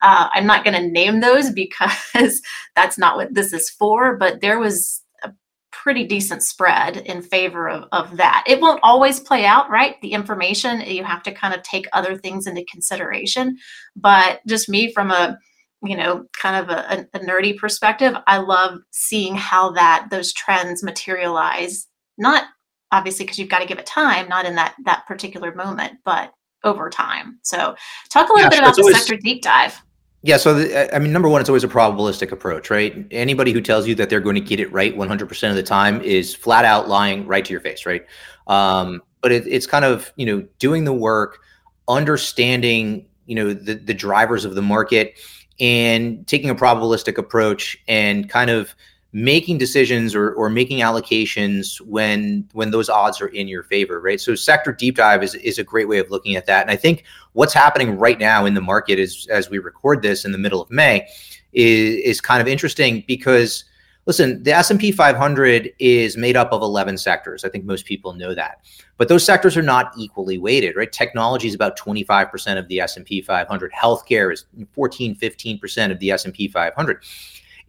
uh, 0.03 0.27
I'm 0.34 0.46
not 0.46 0.65
going 0.65 0.75
to 0.75 0.91
name 0.91 1.22
those 1.22 1.50
because 1.50 2.41
that's 2.75 2.98
not 2.98 3.15
what 3.15 3.34
this 3.34 3.53
is 3.53 3.70
for, 3.70 4.17
but 4.17 4.41
there 4.41 4.60
was 4.60 5.01
a 5.24 5.32
pretty 5.72 6.05
decent 6.05 6.43
spread 6.43 6.98
in 6.98 7.22
favor 7.22 7.70
of, 7.70 7.86
of 7.93 8.17
that. 8.17 8.43
It 8.46 8.60
won't 8.60 8.82
always 8.84 9.22
play 9.22 9.46
out, 9.46 9.70
right? 9.70 9.96
The 10.01 10.12
information, 10.12 10.82
you 10.82 11.05
have 11.05 11.24
to 11.24 11.32
kind 11.32 11.53
of 11.53 11.63
take 11.63 11.88
other 11.93 12.17
things 12.17 12.48
into 12.48 12.65
consideration. 12.70 13.58
But 13.96 14.41
just 14.46 14.67
me 14.67 14.91
from 14.91 15.10
a 15.10 15.39
you 15.84 15.96
know 15.96 16.25
kind 16.40 16.63
of 16.63 16.70
a, 16.70 17.08
a 17.13 17.20
nerdy 17.20 17.58
perspective 17.58 18.16
i 18.28 18.38
love 18.38 18.80
seeing 18.92 19.36
how 19.36 19.72
that 19.72 20.08
those 20.10 20.34
trends 20.34 20.84
materialize 20.84 21.88
not 22.18 22.46
obviously 22.92 23.25
because 23.25 23.40
you've 23.40 23.50
got 23.50 23.60
to 23.60 23.66
give 23.66 23.80
it 23.80 23.86
time 23.86 24.28
not 24.30 24.46
in 24.46 24.56
that 24.56 24.75
that 24.86 25.06
particular 25.08 25.54
moment 25.56 25.94
but 26.06 26.32
over 26.63 26.90
time 26.90 27.40
so 27.44 27.75
talk 28.10 28.30
a 28.30 28.34
little 28.34 28.46
yeah, 28.46 28.50
bit 28.50 28.60
about 28.60 28.75
the 28.75 28.82
always, 28.82 28.98
sector 28.98 29.18
deep 29.18 29.42
dive 29.42 29.82
yeah, 30.25 30.38
so 30.38 30.54
the, 30.54 30.96
I 30.96 31.00
mean, 31.00 31.12
number 31.12 31.28
one, 31.28 31.42
it's 31.42 31.50
always 31.50 31.66
a 31.66 31.68
probabilistic 31.68 32.32
approach, 32.32 32.70
right? 32.70 33.06
Anybody 33.12 33.52
who 33.52 33.60
tells 33.60 33.86
you 33.86 33.94
that 33.96 34.10
they're 34.10 34.22
going 34.22 34.36
to 34.36 34.42
get 34.42 34.62
it 34.62 34.72
right 34.72 34.96
100% 34.96 35.50
of 35.50 35.56
the 35.58 35.63
time 35.63 36.00
is 36.00 36.34
flat 36.34 36.63
out 36.63 36.88
lying 36.88 37.28
right 37.28 37.44
to 37.44 37.52
your 37.52 37.60
face, 37.60 37.86
right? 37.86 38.06
Um, 38.48 39.02
but 39.24 39.32
it, 39.32 39.48
it's 39.48 39.66
kind 39.66 39.86
of 39.86 40.13
you 40.16 40.25
know 40.25 40.48
doing 40.60 40.84
the 40.84 40.94
work, 40.94 41.40
understanding 41.88 43.08
you 43.25 43.36
know 43.36 43.54
the 43.54 43.75
the 43.75 43.94
drivers 43.94 44.46
of 44.46 44.54
the 44.54 44.62
market, 44.62 45.16
and 45.60 46.26
taking 46.28 46.50
a 46.50 46.56
probabilistic 46.56 47.18
approach 47.18 47.78
and 47.88 48.30
kind 48.30 48.50
of 48.50 48.76
making 49.16 49.60
decisions 49.60 50.16
or, 50.16 50.34
or 50.34 50.50
making 50.50 50.80
allocations 50.80 51.80
when 51.82 52.48
when 52.54 52.72
those 52.72 52.90
odds 52.90 53.22
are 53.22 53.28
in 53.28 53.48
your 53.48 53.64
favor 53.64 54.00
right? 54.00 54.20
So 54.20 54.34
sector 54.34 54.72
deep 54.72 54.96
dive 54.96 55.22
is, 55.22 55.36
is 55.36 55.60
a 55.60 55.64
great 55.64 55.88
way 55.88 56.00
of 56.00 56.10
looking 56.10 56.36
at 56.36 56.48
that. 56.48 56.64
And 56.64 56.72
i 56.72 56.76
think 56.76 57.04
what's 57.34 57.54
happening 57.54 57.98
right 57.98 58.20
now 58.20 58.46
in 58.46 58.56
the 58.56 58.62
market 58.62 58.98
is 58.98 59.28
as 59.28 59.50
we 59.50 59.60
record 59.60 60.02
this 60.02 60.26
in 60.26 60.32
the 60.32 60.38
middle 60.38 60.62
of 60.62 60.72
may 60.72 61.08
is, 61.54 61.96
is 62.04 62.22
kind 62.22 62.42
of 62.42 62.48
interesting 62.48 63.04
because 63.08 63.66
listen 64.06 64.44
the 64.44 64.52
s&p 64.52 64.92
500 64.92 65.74
is 65.80 66.18
made 66.18 66.36
up 66.36 66.52
of 66.52 66.62
11 66.62 66.98
sectors. 66.98 67.44
I 67.44 67.50
think 67.50 67.66
most 67.66 67.86
people 67.86 68.14
know 68.14 68.34
that. 68.36 68.62
But 68.98 69.08
those 69.08 69.26
sectors 69.26 69.58
are 69.58 69.64
not 69.64 69.94
equally 69.98 70.38
weighted 70.38 70.76
right? 70.76 70.92
Technology 70.92 71.48
is 71.48 71.56
about 71.56 71.78
25% 71.78 72.58
of 72.58 72.68
the 72.68 72.80
s&p 72.80 73.22
500 73.22 73.72
healthcare 73.72 74.32
is 74.32 74.46
14 74.74 75.16
15% 75.16 75.92
of 75.92 76.00
the 76.00 76.12
s&p 76.12 76.48
500 76.48 77.04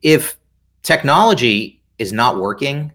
if 0.03 0.37
technology 0.83 1.81
is 1.99 2.13
not 2.13 2.39
working, 2.39 2.93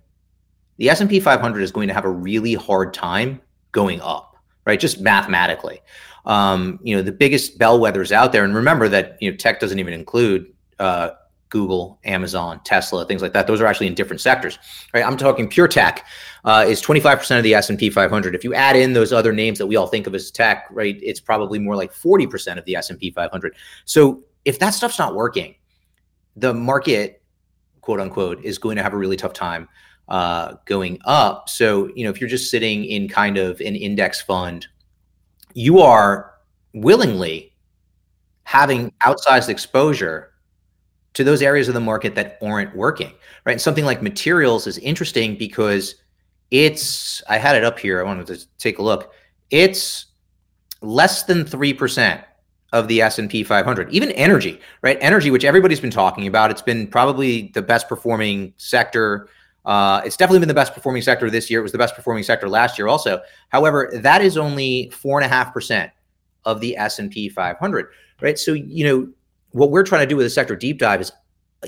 the 0.78 0.90
S&P 0.90 1.20
500 1.20 1.62
is 1.62 1.72
going 1.72 1.90
to 1.90 1.94
have 1.94 2.06
a 2.06 2.10
really 2.10 2.54
hard 2.54 2.94
time 2.94 3.42
going 3.74 4.00
up, 4.02 4.38
right? 4.66 4.80
Just 4.80 5.02
mathematically. 5.02 5.82
Um, 6.26 6.80
you 6.84 6.96
know, 6.96 7.02
the 7.02 7.12
biggest 7.12 7.60
bellwethers 7.60 8.12
out 8.12 8.32
there, 8.32 8.46
and 8.46 8.56
remember 8.56 8.88
that 8.90 9.18
you 9.22 9.30
know 9.30 9.36
tech 9.36 9.60
doesn't 9.60 9.80
even 9.80 9.94
include 9.94 10.54
uh, 10.78 11.12
Google, 11.50 12.00
Amazon, 12.04 12.62
Tesla, 12.64 13.06
things 13.06 13.22
like 13.22 13.34
that. 13.34 13.48
Those 13.48 13.60
are 13.60 13.66
actually 13.66 13.88
in 13.88 13.96
different 13.96 14.22
sectors, 14.22 14.60
right? 14.94 15.04
I'm 15.06 15.18
talking 15.18 15.48
pure 15.48 15.68
tech 15.68 16.06
uh, 16.46 16.66
is 16.68 16.82
25% 16.82 17.38
of 17.38 17.44
the 17.44 17.56
S&P 17.56 17.90
500. 17.90 18.36
If 18.36 18.44
you 18.44 18.54
add 18.54 18.76
in 18.76 18.94
those 18.94 19.12
other 19.12 19.34
names 19.34 19.58
that 19.58 19.68
we 19.68 19.76
all 19.76 19.88
think 19.88 20.06
of 20.08 20.14
as 20.14 20.30
tech, 20.30 20.68
right, 20.72 21.00
it's 21.02 21.20
probably 21.20 21.60
more 21.60 21.76
like 21.76 21.94
40% 21.94 22.58
of 22.58 22.66
the 22.66 22.76
S&P 22.76 23.12
500. 23.12 23.56
So 23.86 24.24
if 24.46 24.60
that 24.60 24.72
stuff's 24.72 25.00
not 25.00 25.16
working, 25.16 25.56
the 26.36 26.54
market 26.54 27.20
quote 27.90 28.00
unquote, 28.00 28.44
is 28.44 28.60
going 28.60 28.76
to 28.76 28.84
have 28.84 28.94
a 28.94 28.98
really 28.98 29.18
tough 29.18 29.34
time 29.34 29.68
uh, 30.10 30.54
going 30.66 31.00
up. 31.06 31.50
So, 31.50 31.90
you 31.96 32.04
know, 32.04 32.12
if 32.12 32.22
you're 32.22 32.30
just 32.30 32.52
sitting 32.52 32.86
in 32.86 33.08
kind 33.08 33.38
of 33.38 33.60
an 33.62 33.76
index 33.76 34.22
fund, 34.22 34.68
you 35.56 35.80
are 35.80 36.34
willingly 36.74 37.52
having 38.44 38.92
outsized 39.04 39.50
exposure 39.50 40.29
to 41.20 41.26
those 41.26 41.42
areas 41.42 41.68
of 41.68 41.74
the 41.74 41.82
market 41.82 42.16
that 42.16 42.38
aren't 42.42 42.74
working, 42.78 43.12
right? 43.46 43.52
And 43.52 43.62
something 43.62 43.84
like 43.84 44.02
materials 44.02 44.68
is 44.68 44.78
interesting 44.78 45.36
because 45.38 45.96
it's, 46.50 47.22
I 47.28 47.38
had 47.38 47.58
it 47.58 47.66
up 47.66 47.78
here. 47.78 48.00
I 48.00 48.04
wanted 48.04 48.26
to 48.28 48.48
take 48.58 48.80
a 48.80 48.82
look. 48.82 49.12
It's 49.50 50.06
less 50.82 51.24
than 51.24 51.44
3% 51.44 52.24
of 52.72 52.88
the 52.88 53.02
S&P 53.02 53.44
500 53.44 53.92
even 53.92 54.12
energy 54.12 54.60
right 54.84 55.00
energy 55.02 55.32
which 55.32 55.44
everybody's 55.44 55.80
been 55.80 55.90
talking 55.90 56.28
about 56.28 56.52
it's 56.52 56.62
been 56.62 56.86
probably 56.86 57.50
the 57.56 57.64
best 57.64 57.90
performing 57.90 58.54
sector 58.58 59.28
uh, 59.66 60.04
it's 60.06 60.16
definitely 60.16 60.38
been 60.38 60.48
the 60.48 60.54
best 60.54 60.76
performing 60.76 61.02
sector 61.02 61.32
this 61.32 61.50
year 61.50 61.62
it 61.62 61.64
was 61.64 61.72
the 61.72 61.80
best 61.80 61.96
performing 61.96 62.22
sector 62.22 62.48
last 62.48 62.78
year 62.78 62.88
also 62.88 63.20
however 63.48 63.90
that 64.04 64.22
is 64.22 64.38
only 64.38 64.88
four 64.92 65.18
and 65.20 65.26
a 65.26 65.28
half 65.28 65.52
percent 65.52 65.92
of 66.46 66.62
the 66.62 66.78
S&P 66.78 67.28
500 67.28 67.88
right 68.22 68.38
so 68.38 68.54
you 68.54 68.86
know 68.86 69.12
what 69.52 69.72
we're 69.72 69.84
trying 69.84 70.02
to 70.02 70.08
do 70.08 70.16
with 70.16 70.26
the 70.26 70.30
sector 70.30 70.56
deep 70.56 70.80
dive 70.80 71.02
is 71.02 71.12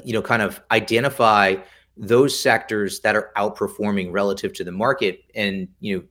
you 0.03 0.13
know 0.13 0.21
kind 0.21 0.41
of 0.41 0.61
identify 0.71 1.55
those 1.97 2.39
sectors 2.39 3.01
that 3.01 3.15
are 3.15 3.31
outperforming 3.38 4.11
relative 4.11 4.53
to 4.53 4.63
the 4.63 4.71
market. 4.71 5.21
And 5.35 5.67
you 5.79 5.97
know 5.97 6.03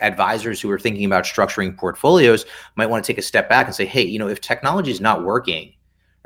advisors 0.00 0.60
who 0.60 0.70
are 0.70 0.78
thinking 0.78 1.04
about 1.04 1.24
structuring 1.24 1.76
portfolios 1.76 2.46
might 2.76 2.86
want 2.86 3.04
to 3.04 3.12
take 3.12 3.18
a 3.18 3.22
step 3.22 3.48
back 3.48 3.66
and 3.66 3.74
say, 3.74 3.84
hey, 3.84 4.02
you 4.02 4.18
know, 4.18 4.28
if 4.28 4.40
technology 4.40 4.90
is 4.90 5.00
not 5.00 5.24
working, 5.24 5.74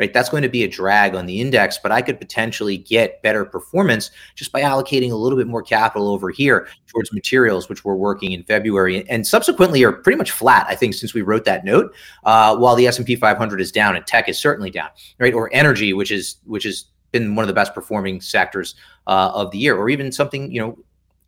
right, 0.03 0.13
that's 0.13 0.29
going 0.29 0.43
to 0.43 0.49
be 0.49 0.65
a 0.65 0.69
drag 0.69 1.15
on 1.15 1.27
the 1.27 1.41
index, 1.41 1.79
but 1.81 1.93
I 1.93 2.03
could 2.03 2.19
potentially 2.19 2.77
get 2.77 3.23
better 3.23 3.45
performance 3.45 4.11
just 4.35 4.51
by 4.51 4.61
allocating 4.61 5.13
a 5.13 5.15
little 5.15 5.39
bit 5.39 5.47
more 5.47 5.63
capital 5.63 6.09
over 6.09 6.31
here 6.31 6.67
towards 6.89 7.13
materials, 7.13 7.69
which 7.69 7.85
we're 7.85 7.95
working 7.95 8.33
in 8.33 8.43
February 8.43 9.09
and 9.09 9.25
subsequently 9.25 9.85
are 9.85 9.93
pretty 9.93 10.17
much 10.17 10.33
flat, 10.33 10.67
I 10.69 10.75
think, 10.75 10.95
since 10.95 11.15
we 11.15 11.23
wrote 11.23 11.45
that 11.45 11.65
note, 11.65 11.95
uh, 12.25 12.57
while 12.57 12.75
the 12.75 12.89
S&P 12.89 13.15
500 13.15 13.61
is 13.61 13.71
down 13.71 13.95
and 13.95 14.05
tech 14.05 14.29
is 14.29 14.41
certainly 14.41 14.71
down, 14.71 14.89
right, 15.21 15.35
or 15.35 15.49
energy, 15.53 15.93
which 15.93 16.11
is 16.11 16.37
which 16.47 16.65
has 16.65 16.87
been 17.13 17.37
one 17.37 17.45
of 17.45 17.47
the 17.47 17.55
best 17.55 17.73
performing 17.73 18.21
sectors 18.21 18.75
uh, 19.07 19.31
of 19.33 19.53
the 19.53 19.59
year, 19.59 19.77
or 19.77 19.89
even 19.89 20.11
something, 20.11 20.51
you 20.51 20.61
know, 20.61 20.77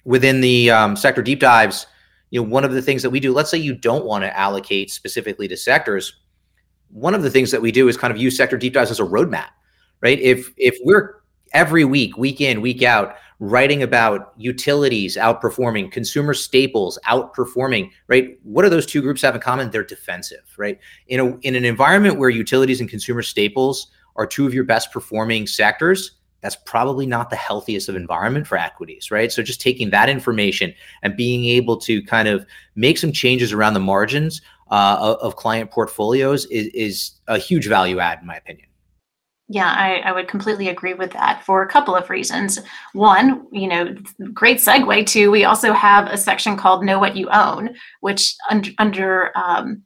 within 0.04 0.40
the 0.40 0.68
um, 0.70 0.96
sector 0.96 1.22
deep 1.22 1.38
dives 1.38 1.86
you 2.30 2.40
know, 2.40 2.48
one 2.48 2.64
of 2.64 2.72
the 2.72 2.82
things 2.82 3.00
that 3.02 3.10
we 3.10 3.20
do, 3.20 3.32
let's 3.32 3.48
say 3.48 3.58
you 3.58 3.76
don't 3.76 4.04
want 4.04 4.24
to 4.24 4.36
allocate 4.36 4.90
specifically 4.90 5.46
to 5.46 5.56
sectors. 5.56 6.16
One 6.90 7.14
of 7.14 7.22
the 7.22 7.30
things 7.30 7.50
that 7.50 7.62
we 7.62 7.72
do 7.72 7.88
is 7.88 7.96
kind 7.96 8.12
of 8.12 8.20
use 8.20 8.36
sector 8.36 8.56
deep 8.56 8.74
dives 8.74 8.90
as 8.90 9.00
a 9.00 9.04
roadmap, 9.04 9.48
right? 10.00 10.18
If 10.20 10.52
if 10.56 10.76
we're 10.84 11.22
every 11.52 11.84
week, 11.84 12.16
week 12.16 12.40
in, 12.40 12.60
week 12.60 12.82
out, 12.82 13.16
writing 13.40 13.82
about 13.82 14.32
utilities 14.36 15.16
outperforming, 15.16 15.90
consumer 15.90 16.34
staples 16.34 16.98
outperforming, 17.06 17.90
right? 18.08 18.38
What 18.42 18.62
do 18.62 18.68
those 18.68 18.86
two 18.86 19.02
groups 19.02 19.22
have 19.22 19.34
in 19.34 19.40
common? 19.40 19.70
They're 19.70 19.84
defensive, 19.84 20.44
right? 20.56 20.78
In 21.08 21.20
a 21.20 21.36
in 21.38 21.56
an 21.56 21.64
environment 21.64 22.18
where 22.18 22.30
utilities 22.30 22.80
and 22.80 22.88
consumer 22.88 23.22
staples 23.22 23.88
are 24.16 24.26
two 24.26 24.46
of 24.46 24.54
your 24.54 24.64
best 24.64 24.92
performing 24.92 25.46
sectors, 25.46 26.12
that's 26.40 26.56
probably 26.66 27.06
not 27.06 27.30
the 27.30 27.36
healthiest 27.36 27.88
of 27.88 27.96
environment 27.96 28.46
for 28.46 28.58
equities, 28.58 29.10
right? 29.10 29.32
So 29.32 29.42
just 29.42 29.60
taking 29.60 29.90
that 29.90 30.10
information 30.10 30.74
and 31.02 31.16
being 31.16 31.46
able 31.46 31.78
to 31.78 32.02
kind 32.02 32.28
of 32.28 32.46
make 32.74 32.98
some 32.98 33.12
changes 33.12 33.52
around 33.52 33.74
the 33.74 33.80
margins 33.80 34.42
uh, 34.74 35.16
of, 35.20 35.36
client 35.36 35.70
portfolios 35.70 36.46
is, 36.46 36.66
is 36.74 37.12
a 37.28 37.38
huge 37.38 37.68
value 37.68 38.00
add, 38.00 38.18
in 38.20 38.26
my 38.26 38.34
opinion. 38.34 38.66
Yeah, 39.46 39.70
I, 39.70 39.98
I, 39.98 40.10
would 40.10 40.26
completely 40.26 40.68
agree 40.68 40.94
with 40.94 41.12
that 41.12 41.44
for 41.44 41.62
a 41.62 41.68
couple 41.68 41.94
of 41.94 42.10
reasons. 42.10 42.58
One, 42.92 43.46
you 43.52 43.68
know, 43.68 43.94
great 44.32 44.56
segue 44.56 45.06
to 45.06 45.30
we 45.30 45.44
also 45.44 45.72
have 45.72 46.08
a 46.08 46.16
section 46.16 46.56
called 46.56 46.84
Know 46.84 46.98
What 46.98 47.14
You 47.14 47.28
Own, 47.30 47.76
which 48.00 48.34
under, 48.50 48.70
under 48.78 49.38
um, 49.38 49.84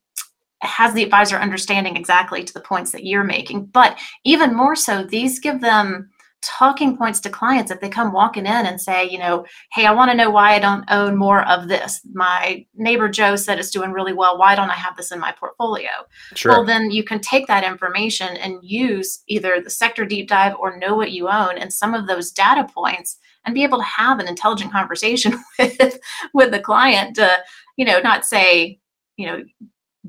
has 0.62 0.94
the 0.94 1.02
advisor 1.02 1.36
understanding 1.36 1.96
exactly 1.96 2.42
to 2.44 2.54
the 2.54 2.60
points 2.60 2.92
that 2.92 3.04
you're 3.04 3.24
making. 3.24 3.66
But 3.66 3.98
even 4.24 4.56
more 4.56 4.74
so, 4.74 5.04
these 5.04 5.38
give 5.38 5.60
them 5.60 6.08
talking 6.42 6.96
points 6.96 7.20
to 7.20 7.30
clients 7.30 7.70
if 7.70 7.80
they 7.80 7.88
come 7.88 8.12
walking 8.12 8.46
in 8.46 8.66
and 8.66 8.80
say, 8.80 9.08
you 9.08 9.18
know, 9.18 9.44
hey, 9.72 9.86
I 9.86 9.92
want 9.92 10.10
to 10.10 10.16
know 10.16 10.30
why 10.30 10.54
I 10.54 10.58
don't 10.58 10.84
own 10.90 11.16
more 11.16 11.46
of 11.48 11.68
this. 11.68 12.00
My 12.12 12.64
neighbor 12.74 13.08
Joe 13.08 13.36
said 13.36 13.58
it's 13.58 13.70
doing 13.70 13.92
really 13.92 14.12
well. 14.12 14.38
Why 14.38 14.54
don't 14.54 14.70
I 14.70 14.74
have 14.74 14.96
this 14.96 15.10
in 15.10 15.18
my 15.18 15.32
portfolio? 15.32 15.90
Sure. 16.34 16.52
Well, 16.52 16.64
then 16.64 16.90
you 16.90 17.02
can 17.02 17.20
take 17.20 17.46
that 17.48 17.64
information 17.64 18.36
and 18.36 18.62
use 18.62 19.22
either 19.26 19.60
the 19.60 19.70
sector 19.70 20.04
deep 20.04 20.28
dive 20.28 20.54
or 20.58 20.78
know 20.78 20.94
what 20.94 21.12
you 21.12 21.28
own 21.28 21.58
and 21.58 21.72
some 21.72 21.94
of 21.94 22.06
those 22.06 22.30
data 22.30 22.66
points 22.72 23.18
and 23.44 23.54
be 23.54 23.64
able 23.64 23.78
to 23.78 23.84
have 23.84 24.18
an 24.20 24.28
intelligent 24.28 24.70
conversation 24.72 25.42
with 25.58 25.98
with 26.34 26.50
the 26.52 26.60
client 26.60 27.16
to, 27.16 27.30
you 27.76 27.84
know, 27.84 28.00
not 28.00 28.24
say, 28.24 28.78
you 29.16 29.26
know, 29.26 29.42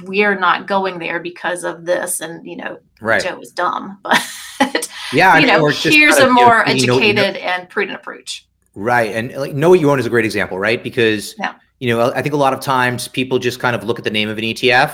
we're 0.03 0.37
not 0.37 0.67
going 0.67 0.99
there 0.99 1.19
because 1.19 1.63
of 1.63 1.85
this 1.85 2.21
and 2.21 2.45
you 2.45 2.55
know 2.55 2.77
right. 3.01 3.23
joe 3.23 3.39
is 3.39 3.51
dumb 3.51 3.99
but 4.03 4.89
yeah 5.13 5.37
you 5.37 5.47
know 5.47 5.67
here's 5.67 6.17
a 6.17 6.29
more 6.29 6.67
educated 6.67 7.07
you 7.07 7.13
know, 7.13 7.21
and 7.21 7.69
prudent 7.69 7.99
approach. 7.99 8.45
Right 8.75 9.15
and 9.15 9.33
like 9.33 9.53
know 9.53 9.69
what 9.69 9.79
you 9.79 9.89
own 9.91 9.99
is 9.99 10.05
a 10.05 10.09
great 10.09 10.25
example 10.25 10.59
right? 10.59 10.81
Because 10.81 11.35
yeah. 11.39 11.55
you 11.79 11.89
know 11.89 12.11
i 12.13 12.21
think 12.21 12.33
a 12.33 12.37
lot 12.37 12.53
of 12.53 12.59
times 12.59 13.07
people 13.07 13.39
just 13.39 13.59
kind 13.59 13.75
of 13.75 13.83
look 13.83 13.97
at 13.97 14.03
the 14.03 14.11
name 14.11 14.29
of 14.29 14.37
an 14.37 14.43
etf 14.43 14.93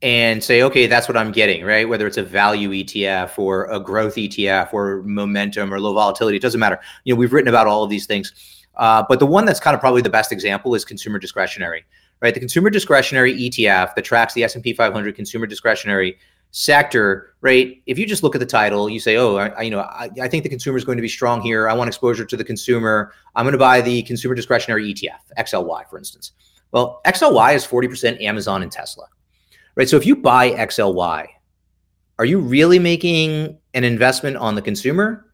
and 0.00 0.42
say 0.42 0.62
okay 0.62 0.86
that's 0.86 1.08
what 1.08 1.16
i'm 1.16 1.32
getting 1.32 1.64
right? 1.64 1.88
Whether 1.88 2.06
it's 2.06 2.16
a 2.16 2.22
value 2.22 2.70
etf 2.70 3.38
or 3.38 3.66
a 3.66 3.80
growth 3.80 4.14
etf 4.16 4.72
or 4.72 5.02
momentum 5.02 5.72
or 5.72 5.80
low 5.80 5.94
volatility 5.94 6.36
it 6.36 6.42
doesn't 6.42 6.60
matter. 6.60 6.80
You 7.04 7.14
know 7.14 7.18
we've 7.18 7.32
written 7.32 7.48
about 7.48 7.66
all 7.66 7.84
of 7.84 7.90
these 7.90 8.06
things. 8.06 8.32
Uh, 8.76 9.02
but 9.08 9.18
the 9.18 9.26
one 9.26 9.44
that's 9.44 9.58
kind 9.58 9.74
of 9.74 9.80
probably 9.80 10.02
the 10.02 10.10
best 10.10 10.30
example 10.30 10.72
is 10.72 10.84
consumer 10.84 11.18
discretionary 11.18 11.84
right? 12.20 12.34
The 12.34 12.40
consumer 12.40 12.70
discretionary 12.70 13.34
ETF 13.34 13.94
that 13.94 14.04
tracks 14.04 14.34
the 14.34 14.44
S&P 14.44 14.72
500 14.72 15.14
consumer 15.14 15.46
discretionary 15.46 16.18
sector, 16.50 17.34
right? 17.40 17.82
If 17.86 17.98
you 17.98 18.06
just 18.06 18.22
look 18.22 18.34
at 18.34 18.38
the 18.38 18.46
title, 18.46 18.88
you 18.88 19.00
say, 19.00 19.16
"Oh, 19.16 19.36
I, 19.36 19.62
you 19.62 19.70
know, 19.70 19.80
I, 19.80 20.10
I 20.20 20.28
think 20.28 20.42
the 20.42 20.48
consumer 20.48 20.76
is 20.78 20.84
going 20.84 20.98
to 20.98 21.02
be 21.02 21.08
strong 21.08 21.40
here. 21.40 21.68
I 21.68 21.74
want 21.74 21.88
exposure 21.88 22.24
to 22.24 22.36
the 22.36 22.44
consumer. 22.44 23.12
I'm 23.34 23.44
going 23.44 23.52
to 23.52 23.58
buy 23.58 23.80
the 23.80 24.02
consumer 24.02 24.34
discretionary 24.34 24.92
ETF, 24.92 25.20
XLY, 25.38 25.88
for 25.88 25.98
instance." 25.98 26.32
Well, 26.70 27.00
XLY 27.06 27.54
is 27.54 27.66
40% 27.66 28.22
Amazon 28.22 28.62
and 28.62 28.70
Tesla, 28.70 29.06
right? 29.74 29.88
So 29.88 29.96
if 29.96 30.04
you 30.04 30.16
buy 30.16 30.50
XLY, 30.50 31.26
are 32.18 32.24
you 32.24 32.40
really 32.40 32.78
making 32.78 33.58
an 33.74 33.84
investment 33.84 34.36
on 34.36 34.54
the 34.54 34.62
consumer 34.62 35.24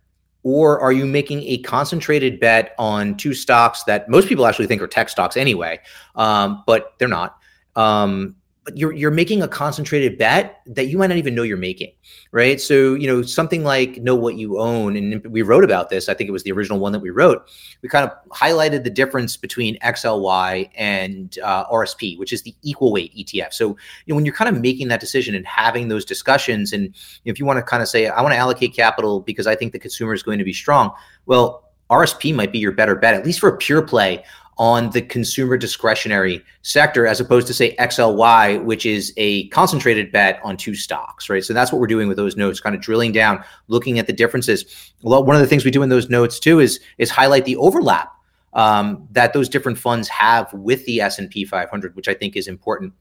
or 0.45 0.79
are 0.81 0.93
you 0.93 1.07
making 1.07 1.43
a 1.43 1.59
concentrated 1.59 2.39
bet 2.39 2.75
on 2.79 3.17
two 3.17 3.35
stocks 3.35 3.83
that 3.85 4.09
most 4.09 4.29
people 4.29 4.47
actually 4.47 4.67
think 4.67 4.83
are 4.83 4.87
tech 4.87 5.09
stocks 5.09 5.37
anyway, 5.37 5.81
um, 6.15 6.63
but 6.67 6.93
they're 6.99 7.09
not? 7.09 7.39
Um, 7.75 8.37
but 8.65 8.79
you're 8.79 8.93
you're 8.93 9.11
making 9.11 9.43
a 9.43 9.49
concentrated 9.49 10.17
bet 10.17 10.63
that 10.67 10.87
you 10.87 10.97
might 10.97 11.09
not 11.09 11.19
even 11.19 11.35
know 11.35 11.43
you're 11.43 11.57
making, 11.57 11.93
right? 12.33 12.61
So 12.61 12.95
you 12.95 13.07
know 13.07 13.21
something 13.21 13.63
like 13.63 13.99
know 13.99 14.15
what 14.15 14.37
you 14.37 14.59
own, 14.59 14.97
and 14.97 15.25
we 15.27 15.43
wrote 15.43 15.65
about 15.65 15.91
this. 15.91 16.09
I 16.09 16.15
think 16.15 16.29
it 16.29 16.33
was 16.33 16.45
the 16.45 16.53
original 16.53 16.79
one 16.79 16.93
that 16.93 17.01
we 17.01 17.11
wrote. 17.11 17.47
We 17.83 17.91
kind 17.91 18.09
of 18.09 18.17
highlighted 18.31 18.83
the 18.85 18.91
difference 18.91 19.37
between 19.37 19.79
XLY 19.81 20.71
and 20.77 21.39
uh, 21.43 21.67
RSP, 21.67 22.19
which 22.19 22.33
is 22.33 22.43
the 22.43 22.55
equal 22.63 22.91
weight 22.91 23.15
ETF. 23.15 23.53
So 23.53 23.69
you 23.69 23.77
know 24.09 24.15
when 24.15 24.25
you're 24.25 24.35
kind 24.35 24.55
of 24.55 24.61
making 24.61 24.89
that 24.89 25.01
decision 25.01 25.35
and 25.35 25.47
having 25.47 25.89
those 25.89 26.07
discussions, 26.07 26.73
and 26.73 26.95
if 27.27 27.39
you 27.39 27.45
want 27.45 27.59
to 27.59 27.63
kind 27.63 27.83
of 27.83 27.89
say, 27.89 28.07
I 28.07 28.23
want 28.23 28.33
to 28.33 28.39
allocate 28.39 28.75
capital 28.75 29.21
because 29.21 29.47
I 29.47 29.55
think 29.55 29.73
the 29.73 29.79
consumer 29.79 30.15
is 30.15 30.23
going 30.23 30.39
to 30.39 30.45
be 30.45 30.55
strong. 30.55 30.91
Well, 31.27 31.65
RSP 31.91 32.35
might 32.35 32.51
be 32.51 32.59
your 32.59 32.73
better 32.73 32.95
bet, 32.95 33.15
at 33.15 33.27
least 33.27 33.41
for 33.41 33.51
a 33.51 33.57
pure 33.59 33.83
play 33.83 34.25
on 34.59 34.91
the 34.91 35.03
consumer 35.03 35.57
discretionary 35.57 36.43
sector 36.63 37.07
as 37.07 37.21
opposed 37.21 37.47
to 37.47 37.55
say 37.55 37.75
XLY, 37.77 38.63
which 38.65 38.87
is 38.87 39.13
a 39.17 39.49
concentrated 39.49 40.13
bet 40.13 40.41
on 40.45 40.57
two 40.57 40.75
stocks, 40.75 41.29
right? 41.29 41.45
So 41.45 41.53
that's 41.53 41.73
what 41.73 41.81
we're 41.81 41.87
doing 41.87 42.09
with 42.09 42.17
those 42.17 42.37
notes, 42.37 42.61
kind 42.61 42.75
of 42.75 42.81
drilling 42.81 43.13
down, 43.13 43.43
looking 43.69 43.99
at 43.99 44.07
the 44.07 44.13
differences. 44.13 44.93
Well, 45.03 45.25
one 45.25 45.37
of 45.37 45.43
the 45.43 45.49
things 45.49 45.65
we 45.65 45.71
do 45.71 45.83
in 45.83 45.89
those 45.89 46.09
notes 46.09 46.39
too 46.39 46.61
is 46.61 46.81
is 46.99 47.11
highlight 47.11 47.45
the 47.45 47.57
overlap 47.57 48.13
um, 48.55 49.09
that 49.11 49.33
those 49.33 49.49
different 49.49 49.79
funds 49.79 50.09
have 50.09 50.53
with 50.53 50.85
the 50.87 51.01
S&P 51.01 51.45
500, 51.45 51.97
which 51.97 52.09
I 52.09 52.15
think 52.15 52.37
is 52.37 52.47
important 52.47 52.93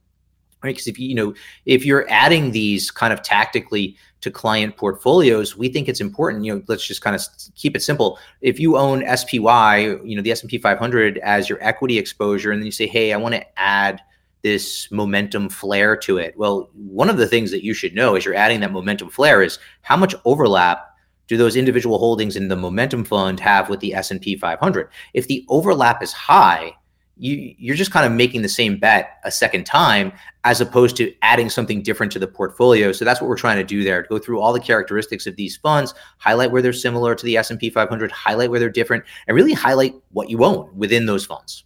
right? 0.63 0.73
Because 0.73 0.87
if 0.87 0.97
you, 0.97 1.13
know, 1.13 1.33
if 1.65 1.85
you're 1.85 2.09
adding 2.09 2.51
these 2.51 2.89
kind 2.89 3.13
of 3.13 3.21
tactically 3.21 3.95
to 4.21 4.31
client 4.31 4.77
portfolios, 4.77 5.57
we 5.57 5.67
think 5.67 5.89
it's 5.89 5.99
important. 5.99 6.45
You 6.45 6.55
know, 6.55 6.63
let's 6.67 6.87
just 6.87 7.01
kind 7.01 7.15
of 7.15 7.21
keep 7.55 7.75
it 7.75 7.81
simple. 7.81 8.17
If 8.41 8.59
you 8.59 8.77
own 8.77 9.03
SPY, 9.17 9.79
you 10.03 10.15
know, 10.15 10.21
the 10.21 10.31
S&P 10.31 10.57
500 10.57 11.17
as 11.19 11.49
your 11.49 11.61
equity 11.61 11.97
exposure, 11.97 12.51
and 12.51 12.61
then 12.61 12.65
you 12.65 12.71
say, 12.71 12.87
hey, 12.87 13.11
I 13.11 13.17
want 13.17 13.35
to 13.35 13.59
add 13.59 14.01
this 14.41 14.91
momentum 14.91 15.49
flair 15.49 15.95
to 15.97 16.17
it. 16.17 16.37
Well, 16.37 16.69
one 16.73 17.09
of 17.09 17.17
the 17.17 17.27
things 17.27 17.51
that 17.51 17.63
you 17.63 17.73
should 17.73 17.95
know 17.95 18.15
as 18.15 18.25
you're 18.25 18.35
adding 18.35 18.59
that 18.59 18.71
momentum 18.71 19.09
flair 19.09 19.41
is 19.41 19.59
how 19.81 19.97
much 19.97 20.15
overlap 20.25 20.89
do 21.27 21.37
those 21.37 21.55
individual 21.55 21.97
holdings 21.97 22.35
in 22.35 22.49
the 22.49 22.55
momentum 22.55 23.05
fund 23.05 23.39
have 23.39 23.69
with 23.69 23.79
the 23.79 23.93
S&P 23.93 24.35
500? 24.35 24.89
If 25.13 25.27
the 25.27 25.45
overlap 25.49 26.03
is 26.03 26.11
high, 26.11 26.73
you 27.17 27.53
you're 27.57 27.75
just 27.75 27.91
kind 27.91 28.05
of 28.05 28.11
making 28.11 28.41
the 28.41 28.49
same 28.49 28.77
bet 28.77 29.19
a 29.23 29.31
second 29.31 29.65
time 29.65 30.11
as 30.43 30.59
opposed 30.59 30.97
to 30.97 31.13
adding 31.21 31.49
something 31.49 31.81
different 31.81 32.11
to 32.11 32.19
the 32.19 32.27
portfolio. 32.27 32.91
So 32.91 33.05
that's 33.05 33.21
what 33.21 33.29
we're 33.29 33.37
trying 33.37 33.57
to 33.57 33.63
do 33.63 33.83
there 33.83 34.03
go 34.03 34.17
through 34.17 34.39
all 34.39 34.53
the 34.53 34.59
characteristics 34.59 35.27
of 35.27 35.35
these 35.35 35.55
funds 35.57 35.93
highlight 36.17 36.51
where 36.51 36.61
they're 36.61 36.73
similar 36.73 37.15
to 37.15 37.25
the 37.25 37.37
s&p 37.37 37.69
500 37.69 38.11
highlight 38.11 38.49
where 38.49 38.59
they're 38.59 38.69
different 38.69 39.03
and 39.27 39.35
really 39.35 39.53
highlight 39.53 39.93
what 40.11 40.29
you 40.29 40.43
own 40.43 40.69
within 40.75 41.05
those 41.05 41.25
funds 41.25 41.65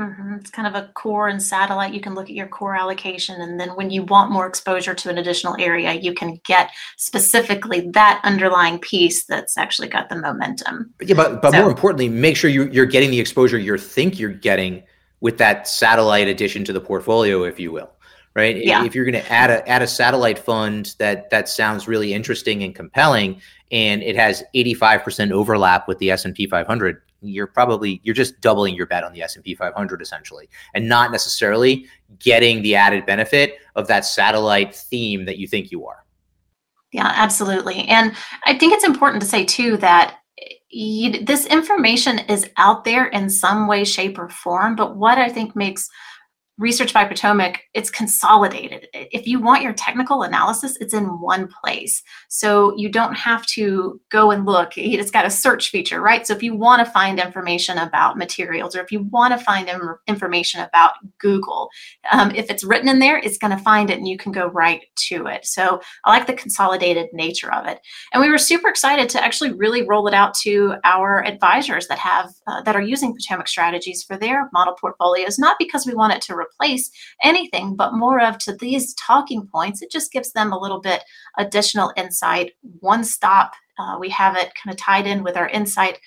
Mm-hmm. 0.00 0.36
It's 0.36 0.50
kind 0.50 0.66
of 0.66 0.74
a 0.74 0.88
core 0.94 1.28
and 1.28 1.42
satellite. 1.42 1.92
You 1.92 2.00
can 2.00 2.14
look 2.14 2.30
at 2.30 2.34
your 2.34 2.46
core 2.46 2.74
allocation, 2.74 3.38
and 3.42 3.60
then 3.60 3.70
when 3.70 3.90
you 3.90 4.02
want 4.04 4.30
more 4.30 4.46
exposure 4.46 4.94
to 4.94 5.10
an 5.10 5.18
additional 5.18 5.56
area, 5.58 5.92
you 5.92 6.14
can 6.14 6.40
get 6.44 6.70
specifically 6.96 7.90
that 7.90 8.20
underlying 8.24 8.78
piece 8.78 9.24
that's 9.26 9.58
actually 9.58 9.88
got 9.88 10.08
the 10.08 10.16
momentum. 10.16 10.94
Yeah, 11.02 11.16
but 11.16 11.42
but 11.42 11.52
so, 11.52 11.60
more 11.60 11.68
importantly, 11.68 12.08
make 12.08 12.34
sure 12.34 12.48
you, 12.48 12.70
you're 12.70 12.86
getting 12.86 13.10
the 13.10 13.20
exposure 13.20 13.58
you 13.58 13.76
think 13.76 14.18
you're 14.18 14.30
getting 14.30 14.82
with 15.20 15.36
that 15.36 15.68
satellite 15.68 16.28
addition 16.28 16.64
to 16.64 16.72
the 16.72 16.80
portfolio, 16.80 17.44
if 17.44 17.60
you 17.60 17.70
will. 17.70 17.90
Right. 18.34 18.64
Yeah. 18.64 18.84
If 18.84 18.94
you're 18.94 19.04
going 19.04 19.22
to 19.22 19.32
add 19.32 19.50
a 19.50 19.68
add 19.68 19.82
a 19.82 19.86
satellite 19.88 20.38
fund 20.38 20.94
that 20.98 21.30
that 21.30 21.48
sounds 21.48 21.88
really 21.88 22.14
interesting 22.14 22.62
and 22.62 22.74
compelling, 22.74 23.42
and 23.72 24.02
it 24.02 24.16
has 24.16 24.44
85% 24.54 25.32
overlap 25.32 25.88
with 25.88 25.98
the 25.98 26.12
S&P 26.12 26.46
500 26.46 27.02
you're 27.22 27.46
probably 27.46 28.00
you're 28.02 28.14
just 28.14 28.40
doubling 28.40 28.74
your 28.74 28.86
bet 28.86 29.04
on 29.04 29.12
the 29.12 29.22
S&P 29.22 29.54
500 29.54 30.02
essentially 30.02 30.48
and 30.74 30.88
not 30.88 31.12
necessarily 31.12 31.86
getting 32.18 32.62
the 32.62 32.74
added 32.74 33.06
benefit 33.06 33.54
of 33.76 33.86
that 33.88 34.04
satellite 34.04 34.74
theme 34.74 35.24
that 35.26 35.38
you 35.38 35.46
think 35.46 35.70
you 35.70 35.86
are. 35.86 36.04
Yeah, 36.92 37.12
absolutely. 37.14 37.86
And 37.88 38.14
I 38.44 38.58
think 38.58 38.72
it's 38.72 38.84
important 38.84 39.22
to 39.22 39.28
say 39.28 39.44
too 39.44 39.76
that 39.78 40.16
you, 40.70 41.24
this 41.24 41.46
information 41.46 42.20
is 42.20 42.48
out 42.56 42.84
there 42.84 43.06
in 43.06 43.28
some 43.28 43.66
way 43.66 43.84
shape 43.84 44.18
or 44.18 44.28
form, 44.28 44.76
but 44.76 44.96
what 44.96 45.18
I 45.18 45.28
think 45.28 45.54
makes 45.54 45.88
Research 46.60 46.92
by 46.92 47.06
Potomac, 47.06 47.62
it's 47.72 47.88
consolidated. 47.88 48.86
If 48.92 49.26
you 49.26 49.40
want 49.40 49.62
your 49.62 49.72
technical 49.72 50.24
analysis, 50.24 50.76
it's 50.78 50.92
in 50.92 51.18
one 51.18 51.48
place. 51.48 52.02
So 52.28 52.76
you 52.76 52.90
don't 52.90 53.14
have 53.14 53.46
to 53.46 53.98
go 54.10 54.30
and 54.30 54.44
look. 54.44 54.76
It's 54.76 55.10
got 55.10 55.24
a 55.24 55.30
search 55.30 55.70
feature, 55.70 56.02
right? 56.02 56.26
So 56.26 56.34
if 56.34 56.42
you 56.42 56.54
want 56.54 56.84
to 56.84 56.92
find 56.92 57.18
information 57.18 57.78
about 57.78 58.18
materials 58.18 58.76
or 58.76 58.82
if 58.82 58.92
you 58.92 59.04
want 59.04 59.32
to 59.32 59.42
find 59.42 59.70
information 60.06 60.60
about 60.60 60.92
Google, 61.18 61.70
um, 62.12 62.30
if 62.34 62.50
it's 62.50 62.62
written 62.62 62.90
in 62.90 62.98
there, 62.98 63.16
it's 63.16 63.38
going 63.38 63.56
to 63.56 63.64
find 63.64 63.88
it 63.88 63.96
and 63.96 64.06
you 64.06 64.18
can 64.18 64.30
go 64.30 64.48
right 64.48 64.82
to 65.08 65.28
it. 65.28 65.46
So 65.46 65.80
I 66.04 66.10
like 66.10 66.26
the 66.26 66.34
consolidated 66.34 67.08
nature 67.14 67.50
of 67.54 67.64
it. 67.68 67.80
And 68.12 68.20
we 68.20 68.28
were 68.28 68.36
super 68.36 68.68
excited 68.68 69.08
to 69.08 69.24
actually 69.24 69.54
really 69.54 69.88
roll 69.88 70.06
it 70.08 70.14
out 70.14 70.34
to 70.42 70.74
our 70.84 71.24
advisors 71.24 71.88
that 71.88 71.98
have 71.98 72.30
uh, 72.46 72.60
that 72.64 72.76
are 72.76 72.82
using 72.82 73.14
Potomac 73.14 73.48
strategies 73.48 74.02
for 74.02 74.18
their 74.18 74.50
model 74.52 74.74
portfolios, 74.78 75.38
not 75.38 75.56
because 75.58 75.86
we 75.86 75.94
want 75.94 76.12
it 76.12 76.20
to 76.20 76.49
replace 76.50 76.90
anything, 77.22 77.76
but 77.76 77.94
more 77.94 78.20
of 78.20 78.38
to 78.38 78.54
these 78.54 78.94
talking 78.94 79.46
points. 79.52 79.82
It 79.82 79.90
just 79.90 80.12
gives 80.12 80.32
them 80.32 80.52
a 80.52 80.58
little 80.58 80.80
bit 80.80 81.02
additional 81.38 81.92
insight, 81.96 82.52
one 82.80 83.04
stop. 83.04 83.52
Uh, 83.78 83.96
we 83.98 84.10
have 84.10 84.36
it 84.36 84.52
kind 84.62 84.72
of 84.72 84.76
tied 84.76 85.06
in 85.06 85.22
with 85.22 85.36
our 85.36 85.48
insight. 85.48 85.98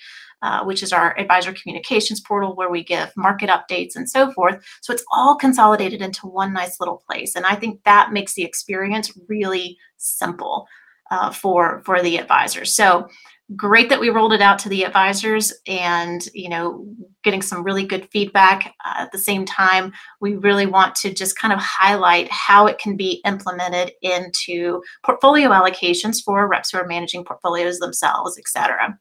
Uh, 0.42 0.62
which 0.62 0.82
is 0.82 0.92
our 0.92 1.18
advisor 1.18 1.54
communications 1.54 2.20
portal 2.20 2.54
where 2.54 2.68
we 2.68 2.84
give 2.84 3.10
market 3.16 3.48
updates 3.48 3.96
and 3.96 4.10
so 4.10 4.30
forth. 4.32 4.62
So 4.82 4.92
it's 4.92 5.04
all 5.10 5.36
consolidated 5.36 6.02
into 6.02 6.26
one 6.26 6.52
nice 6.52 6.78
little 6.78 7.02
place. 7.08 7.34
And 7.34 7.46
I 7.46 7.54
think 7.54 7.82
that 7.84 8.12
makes 8.12 8.34
the 8.34 8.44
experience 8.44 9.10
really 9.26 9.78
simple 9.96 10.66
uh, 11.10 11.30
for, 11.30 11.82
for 11.86 12.02
the 12.02 12.18
advisors. 12.18 12.76
So 12.76 13.08
great 13.56 13.90
that 13.90 14.00
we 14.00 14.08
rolled 14.08 14.32
it 14.32 14.40
out 14.40 14.58
to 14.58 14.68
the 14.68 14.84
advisors 14.84 15.52
and 15.66 16.28
you 16.32 16.48
know 16.48 16.86
getting 17.22 17.42
some 17.42 17.62
really 17.62 17.84
good 17.84 18.08
feedback. 18.10 18.74
Uh, 18.84 19.02
at 19.02 19.12
the 19.12 19.18
same 19.18 19.44
time 19.44 19.92
we 20.20 20.34
really 20.36 20.66
want 20.66 20.94
to 20.94 21.12
just 21.12 21.38
kind 21.38 21.52
of 21.52 21.58
highlight 21.60 22.30
how 22.30 22.66
it 22.66 22.78
can 22.78 22.96
be 22.96 23.20
implemented 23.26 23.92
into 24.02 24.82
portfolio 25.04 25.50
allocations 25.50 26.22
for 26.22 26.46
reps 26.48 26.70
who 26.70 26.78
are 26.78 26.86
managing 26.86 27.24
portfolios 27.24 27.78
themselves 27.78 28.38
et 28.38 28.48
cetera. 28.48 28.98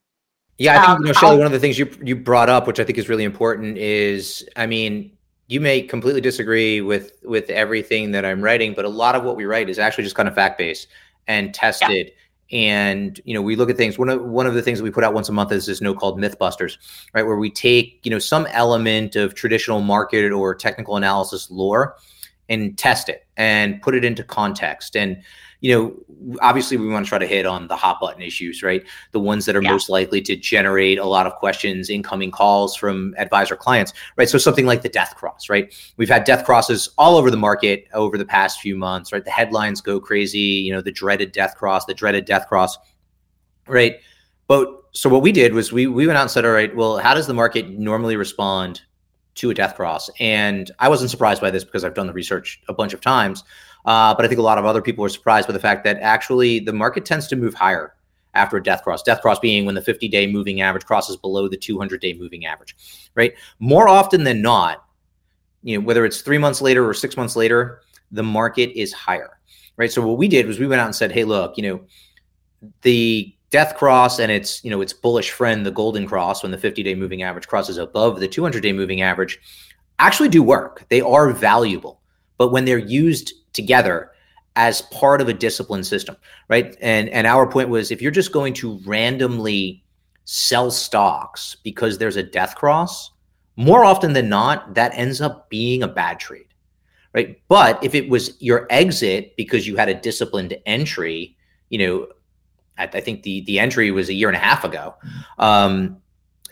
Yeah 0.57 0.77
i 0.77 0.85
think 0.85 0.89
um, 0.89 1.01
you 1.01 1.07
know 1.07 1.13
shelly 1.13 1.37
one 1.37 1.45
of 1.45 1.53
the 1.53 1.59
things 1.59 1.79
you 1.79 1.89
you 2.03 2.15
brought 2.15 2.49
up 2.49 2.67
which 2.67 2.79
i 2.79 2.83
think 2.83 2.97
is 2.97 3.09
really 3.09 3.23
important 3.23 3.77
is 3.77 4.47
i 4.55 4.65
mean 4.65 5.11
you 5.47 5.61
may 5.61 5.81
completely 5.81 6.21
disagree 6.21 6.81
with 6.81 7.13
with 7.23 7.49
everything 7.49 8.11
that 8.11 8.25
i'm 8.25 8.41
writing 8.41 8.73
but 8.73 8.85
a 8.85 8.89
lot 8.89 9.15
of 9.15 9.23
what 9.23 9.35
we 9.35 9.45
write 9.45 9.69
is 9.69 9.79
actually 9.79 10.03
just 10.03 10.15
kind 10.15 10.27
of 10.27 10.35
fact 10.35 10.57
based 10.57 10.87
and 11.27 11.53
tested 11.53 12.07
yeah 12.07 12.13
and 12.51 13.19
you 13.25 13.33
know 13.33 13.41
we 13.41 13.55
look 13.55 13.69
at 13.69 13.77
things 13.77 13.97
one 13.97 14.09
of 14.09 14.21
one 14.21 14.45
of 14.45 14.53
the 14.53 14.61
things 14.61 14.77
that 14.77 14.83
we 14.83 14.91
put 14.91 15.03
out 15.03 15.13
once 15.13 15.29
a 15.29 15.31
month 15.31 15.51
is 15.51 15.65
this 15.65 15.81
note 15.81 15.97
called 15.97 16.19
mythbusters 16.19 16.77
right? 17.13 17.23
Where 17.23 17.37
we 17.37 17.49
take 17.49 17.99
you 18.03 18.11
know 18.11 18.19
some 18.19 18.45
element 18.47 19.15
of 19.15 19.33
traditional 19.33 19.81
market 19.81 20.31
or 20.31 20.53
technical 20.53 20.97
analysis 20.97 21.49
lore 21.49 21.95
and 22.49 22.77
test 22.77 23.09
it 23.09 23.25
and 23.37 23.81
put 23.81 23.95
it 23.95 24.03
into 24.03 24.23
context. 24.23 24.95
And 24.95 25.23
you 25.63 25.73
know, 25.73 26.37
obviously 26.41 26.75
we 26.75 26.89
want 26.89 27.05
to 27.05 27.09
try 27.09 27.17
to 27.17 27.25
hit 27.25 27.45
on 27.45 27.69
the 27.69 27.75
hot 27.75 27.97
button 28.01 28.21
issues, 28.21 28.61
right? 28.61 28.83
The 29.13 29.19
ones 29.21 29.45
that 29.45 29.55
are 29.55 29.61
yeah. 29.61 29.71
most 29.71 29.87
likely 29.87 30.21
to 30.23 30.35
generate 30.35 30.99
a 30.99 31.05
lot 31.05 31.25
of 31.25 31.35
questions, 31.35 31.89
incoming 31.89 32.31
calls 32.31 32.75
from 32.75 33.15
advisor 33.17 33.55
clients, 33.55 33.93
right? 34.17 34.27
So 34.27 34.37
something 34.37 34.65
like 34.65 34.81
the 34.81 34.89
death 34.89 35.15
cross, 35.15 35.47
right? 35.47 35.73
We've 35.95 36.09
had 36.09 36.25
death 36.25 36.43
crosses 36.43 36.89
all 36.97 37.15
over 37.15 37.31
the 37.31 37.37
market 37.37 37.87
over 37.93 38.17
the 38.17 38.25
past 38.25 38.59
few 38.59 38.75
months, 38.75 39.13
right? 39.13 39.23
The 39.23 39.31
headlines 39.31 39.79
go 39.79 40.01
crazy, 40.01 40.37
you 40.39 40.73
know, 40.73 40.81
the 40.81 40.91
dreaded 40.91 41.31
death 41.31 41.55
cross, 41.55 41.85
the 41.85 41.93
dreaded 41.93 42.25
death 42.25 42.49
cross, 42.49 42.77
right? 43.65 43.99
But 44.47 44.67
so 44.91 45.09
what 45.09 45.21
we 45.21 45.31
did 45.31 45.53
was 45.53 45.71
we 45.71 45.87
we 45.87 46.05
went 46.07 46.17
out 46.17 46.23
and 46.23 46.31
said, 46.31 46.43
all 46.43 46.51
right, 46.51 46.75
well, 46.75 46.97
how 46.97 47.13
does 47.13 47.27
the 47.27 47.33
market 47.33 47.69
normally 47.69 48.17
respond 48.17 48.81
to 49.35 49.49
a 49.49 49.53
death 49.53 49.75
cross? 49.75 50.09
And 50.19 50.69
I 50.79 50.89
wasn't 50.89 51.09
surprised 51.09 51.39
by 51.39 51.51
this 51.51 51.63
because 51.63 51.85
I've 51.85 51.95
done 51.95 52.07
the 52.07 52.13
research 52.13 52.61
a 52.67 52.73
bunch 52.73 52.93
of 52.93 52.99
times. 52.99 53.45
Uh, 53.85 54.13
but 54.15 54.23
I 54.23 54.27
think 54.27 54.39
a 54.39 54.43
lot 54.43 54.57
of 54.57 54.65
other 54.65 54.81
people 54.81 55.03
are 55.03 55.09
surprised 55.09 55.47
by 55.47 55.53
the 55.53 55.59
fact 55.59 55.83
that 55.83 55.97
actually 55.99 56.59
the 56.59 56.73
market 56.73 57.05
tends 57.05 57.27
to 57.27 57.35
move 57.35 57.53
higher 57.53 57.95
after 58.33 58.57
a 58.57 58.63
death 58.63 58.83
cross. 58.83 59.03
Death 59.03 59.21
cross 59.21 59.39
being 59.39 59.65
when 59.65 59.75
the 59.75 59.81
50 59.81 60.07
day 60.07 60.25
moving 60.25 60.61
average 60.61 60.85
crosses 60.85 61.17
below 61.17 61.47
the 61.47 61.57
200 61.57 62.01
day 62.01 62.13
moving 62.13 62.45
average, 62.45 62.75
right? 63.15 63.33
More 63.59 63.87
often 63.87 64.23
than 64.23 64.41
not, 64.41 64.85
you 65.63 65.77
know, 65.77 65.85
whether 65.85 66.05
it's 66.05 66.21
three 66.21 66.37
months 66.37 66.61
later 66.61 66.87
or 66.87 66.93
six 66.93 67.17
months 67.17 67.35
later, 67.35 67.81
the 68.11 68.23
market 68.23 68.71
is 68.79 68.93
higher, 68.93 69.39
right? 69.77 69.91
So 69.91 70.05
what 70.05 70.17
we 70.17 70.27
did 70.27 70.47
was 70.47 70.59
we 70.59 70.67
went 70.67 70.81
out 70.81 70.87
and 70.87 70.95
said, 70.95 71.11
hey, 71.11 71.23
look, 71.23 71.57
you 71.57 71.63
know, 71.63 71.81
the 72.81 73.35
death 73.53 73.75
cross 73.75 74.17
and 74.17 74.31
its 74.31 74.63
you 74.63 74.71
know 74.71 74.81
its 74.81 74.93
bullish 74.93 75.29
friend 75.29 75.63
the 75.63 75.69
golden 75.69 76.07
cross 76.07 76.41
when 76.41 76.51
the 76.51 76.57
50 76.57 76.81
day 76.81 76.95
moving 76.95 77.21
average 77.21 77.47
crosses 77.47 77.77
above 77.77 78.19
the 78.19 78.27
200 78.27 78.63
day 78.63 78.73
moving 78.73 79.03
average 79.03 79.39
actually 79.99 80.27
do 80.27 80.41
work 80.41 80.83
they 80.89 81.01
are 81.01 81.29
valuable 81.29 82.01
but 82.39 82.51
when 82.51 82.65
they're 82.65 82.79
used 82.79 83.33
together 83.53 84.11
as 84.55 84.81
part 84.83 85.21
of 85.21 85.29
a 85.29 85.33
discipline 85.33 85.83
system, 85.83 86.15
right? 86.47 86.77
And 86.81 87.09
and 87.09 87.25
our 87.25 87.49
point 87.49 87.69
was 87.69 87.91
if 87.91 88.01
you're 88.01 88.11
just 88.11 88.31
going 88.31 88.53
to 88.55 88.79
randomly 88.85 89.83
sell 90.25 90.71
stocks 90.71 91.57
because 91.63 91.97
there's 91.97 92.15
a 92.15 92.23
death 92.23 92.55
cross, 92.55 93.11
more 93.55 93.83
often 93.83 94.13
than 94.13 94.29
not, 94.29 94.75
that 94.75 94.91
ends 94.95 95.21
up 95.21 95.49
being 95.49 95.83
a 95.83 95.87
bad 95.87 96.19
trade. 96.19 96.47
Right. 97.13 97.39
But 97.47 97.83
if 97.83 97.93
it 97.93 98.09
was 98.09 98.41
your 98.41 98.65
exit 98.71 99.35
because 99.37 99.67
you 99.67 99.75
had 99.75 99.87
a 99.87 99.93
disciplined 99.93 100.57
entry, 100.65 101.37
you 101.69 101.77
know, 101.77 102.07
I, 102.77 102.85
I 102.85 103.01
think 103.01 103.21
the 103.21 103.41
the 103.41 103.59
entry 103.59 103.91
was 103.91 104.09
a 104.09 104.13
year 104.13 104.29
and 104.29 104.35
a 104.35 104.39
half 104.39 104.63
ago. 104.63 104.95
Um, 105.37 105.97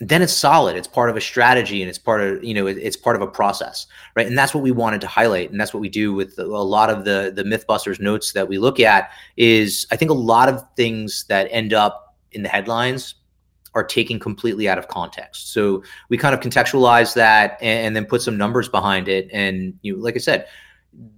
then 0.01 0.21
it's 0.21 0.33
solid. 0.33 0.75
It's 0.75 0.87
part 0.87 1.09
of 1.09 1.15
a 1.15 1.21
strategy 1.21 1.81
and 1.81 1.89
it's 1.89 1.99
part 1.99 2.21
of 2.21 2.43
you 2.43 2.53
know 2.53 2.67
it, 2.67 2.77
it's 2.77 2.97
part 2.97 3.15
of 3.15 3.21
a 3.21 3.27
process 3.27 3.87
right? 4.15 4.27
And 4.27 4.37
that's 4.37 4.53
what 4.53 4.63
we 4.63 4.71
wanted 4.71 5.01
to 5.01 5.07
highlight. 5.07 5.51
And 5.51 5.59
that's 5.59 5.73
what 5.73 5.79
we 5.79 5.89
do 5.89 6.13
with 6.13 6.37
a 6.39 6.43
lot 6.43 6.89
of 6.89 7.05
the 7.05 7.31
the 7.33 7.43
mythbusters 7.43 7.99
notes 7.99 8.33
that 8.33 8.47
we 8.47 8.57
look 8.57 8.79
at 8.79 9.11
is 9.37 9.85
i 9.91 9.95
think 9.95 10.11
a 10.11 10.15
lot 10.15 10.49
of 10.49 10.63
things 10.75 11.25
that 11.29 11.47
end 11.51 11.73
up 11.73 12.15
in 12.31 12.43
the 12.43 12.49
headlines 12.49 13.15
are 13.73 13.83
taken 13.83 14.19
completely 14.19 14.67
out 14.67 14.77
of 14.77 14.89
context. 14.89 15.53
So 15.53 15.81
we 16.09 16.17
kind 16.17 16.35
of 16.35 16.41
contextualize 16.41 17.13
that 17.15 17.57
and, 17.61 17.87
and 17.87 17.95
then 17.95 18.05
put 18.05 18.21
some 18.21 18.35
numbers 18.35 18.67
behind 18.67 19.07
it. 19.07 19.29
And 19.31 19.77
you 19.81 19.95
know, 19.95 20.03
like 20.03 20.15
i 20.15 20.19
said 20.19 20.47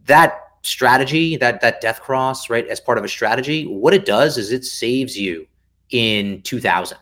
that 0.06 0.40
strategy 0.62 1.36
that 1.36 1.60
that 1.62 1.82
death 1.82 2.02
cross 2.02 2.50
right 2.50 2.68
as 2.68 2.80
part 2.80 2.98
of 2.98 3.04
a 3.04 3.08
strategy 3.08 3.66
what 3.66 3.94
it 3.94 4.06
does 4.06 4.38
is 4.38 4.52
it 4.52 4.64
saves 4.64 5.18
you 5.18 5.46
in 5.90 6.42
2000 6.44 6.98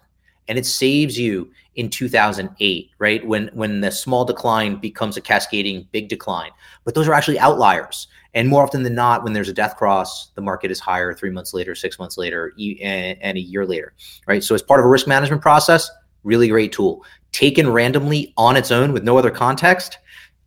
and 0.47 0.57
it 0.57 0.65
saves 0.65 1.19
you 1.19 1.47
in 1.75 1.89
2008 1.89 2.91
right? 2.99 3.25
When 3.25 3.49
when 3.53 3.81
the 3.81 3.91
small 3.91 4.25
decline 4.25 4.75
becomes 4.75 5.17
a 5.17 5.21
cascading 5.21 5.87
big 5.91 6.09
decline. 6.09 6.51
But 6.83 6.95
those 6.95 7.07
are 7.07 7.13
actually 7.13 7.39
outliers. 7.39 8.07
And 8.33 8.47
more 8.47 8.63
often 8.63 8.83
than 8.83 8.95
not 8.95 9.23
when 9.23 9.33
there's 9.33 9.49
a 9.49 9.53
death 9.53 9.75
cross 9.75 10.31
the 10.35 10.41
market 10.41 10.71
is 10.71 10.79
higher 10.79 11.13
3 11.13 11.29
months 11.31 11.53
later 11.53 11.75
6 11.75 11.99
months 11.99 12.17
later 12.17 12.53
and 12.81 13.37
a 13.37 13.41
year 13.41 13.65
later 13.65 13.93
right? 14.27 14.43
So 14.43 14.55
as 14.55 14.61
part 14.61 14.79
of 14.79 14.85
a 14.85 14.89
risk 14.89 15.07
management 15.07 15.41
process 15.41 15.89
really 16.23 16.49
great 16.49 16.71
tool. 16.71 17.03
Taken 17.31 17.71
randomly 17.71 18.33
on 18.37 18.55
its 18.55 18.71
own 18.71 18.91
with 18.93 19.03
no 19.03 19.17
other 19.17 19.31
context 19.31 19.97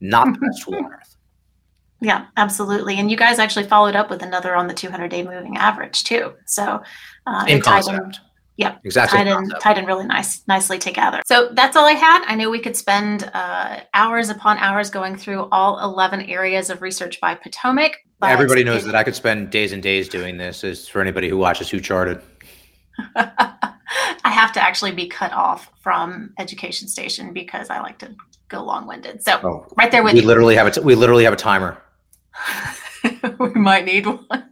not 0.01 0.27
the 0.33 0.39
best 0.39 0.63
tool 0.65 0.77
on 0.77 0.93
earth. 0.93 1.11
Yeah 2.01 2.27
absolutely. 2.37 2.99
And 2.99 3.11
you 3.11 3.17
guys 3.17 3.39
actually 3.39 3.67
followed 3.67 3.97
up 3.97 4.11
with 4.11 4.21
another 4.21 4.55
on 4.55 4.67
the 4.67 4.75
200 4.75 5.09
day 5.09 5.23
moving 5.23 5.57
average 5.57 6.05
too. 6.05 6.35
So 6.45 6.83
uh, 7.27 7.45
in 7.49 7.63
concept 7.63 8.21
Yep. 8.57 8.81
Exactly. 8.85 9.19
Tied 9.19 9.27
in, 9.27 9.49
tied 9.61 9.79
in 9.79 9.85
really 9.85 10.07
nice, 10.07 10.47
nicely 10.47 10.79
together. 10.79 11.23
So 11.27 11.51
that's 11.53 11.77
all 11.77 11.87
I 11.87 11.93
had. 11.93 12.25
I 12.27 12.37
know 12.37 12.51
we 12.51 12.61
could 12.61 12.77
spend 12.77 13.29
uh, 13.35 13.81
hours 13.95 14.29
upon 14.29 14.59
hours 14.59 14.91
going 14.91 15.17
through 15.17 15.49
all 15.51 15.83
11 15.83 16.23
areas 16.23 16.71
of 16.71 16.81
research 16.81 17.21
by 17.21 17.35
Potomac. 17.35 17.97
Everybody 18.23 18.63
knows 18.63 18.85
it, 18.85 18.87
that 18.87 18.95
I 18.95 19.03
could 19.03 19.17
spend 19.17 19.51
days 19.51 19.73
and 19.73 19.83
days 19.83 20.09
doing 20.09 20.39
this. 20.39 20.65
Is 20.65 20.89
for 20.89 21.01
anybody 21.01 21.29
who 21.29 21.37
watches 21.37 21.69
Who 21.69 21.81
Charted. 21.81 22.23
I 23.17 24.31
have 24.31 24.53
to 24.53 24.63
actually 24.63 24.93
be 24.93 25.09
cut 25.09 25.33
off 25.33 25.71
from 25.81 26.33
Education 26.39 26.89
Station 26.89 27.33
because 27.33 27.71
I 27.71 27.81
like 27.81 27.99
to 27.99 28.15
go 28.49 28.65
long-winded. 28.65 29.23
So 29.23 29.41
oh, 29.43 29.67
right 29.77 29.91
there 29.91 30.03
with 30.03 30.15
we 30.15 30.21
you. 30.21 30.27
literally 30.27 30.57
have 30.57 30.67
a 30.67 30.71
t- 30.71 30.81
we 30.81 30.95
literally 30.95 31.25
have 31.25 31.33
a 31.33 31.37
timer. 31.37 31.83
we 33.39 33.51
might 33.51 33.85
need 33.85 34.07
one. 34.07 34.27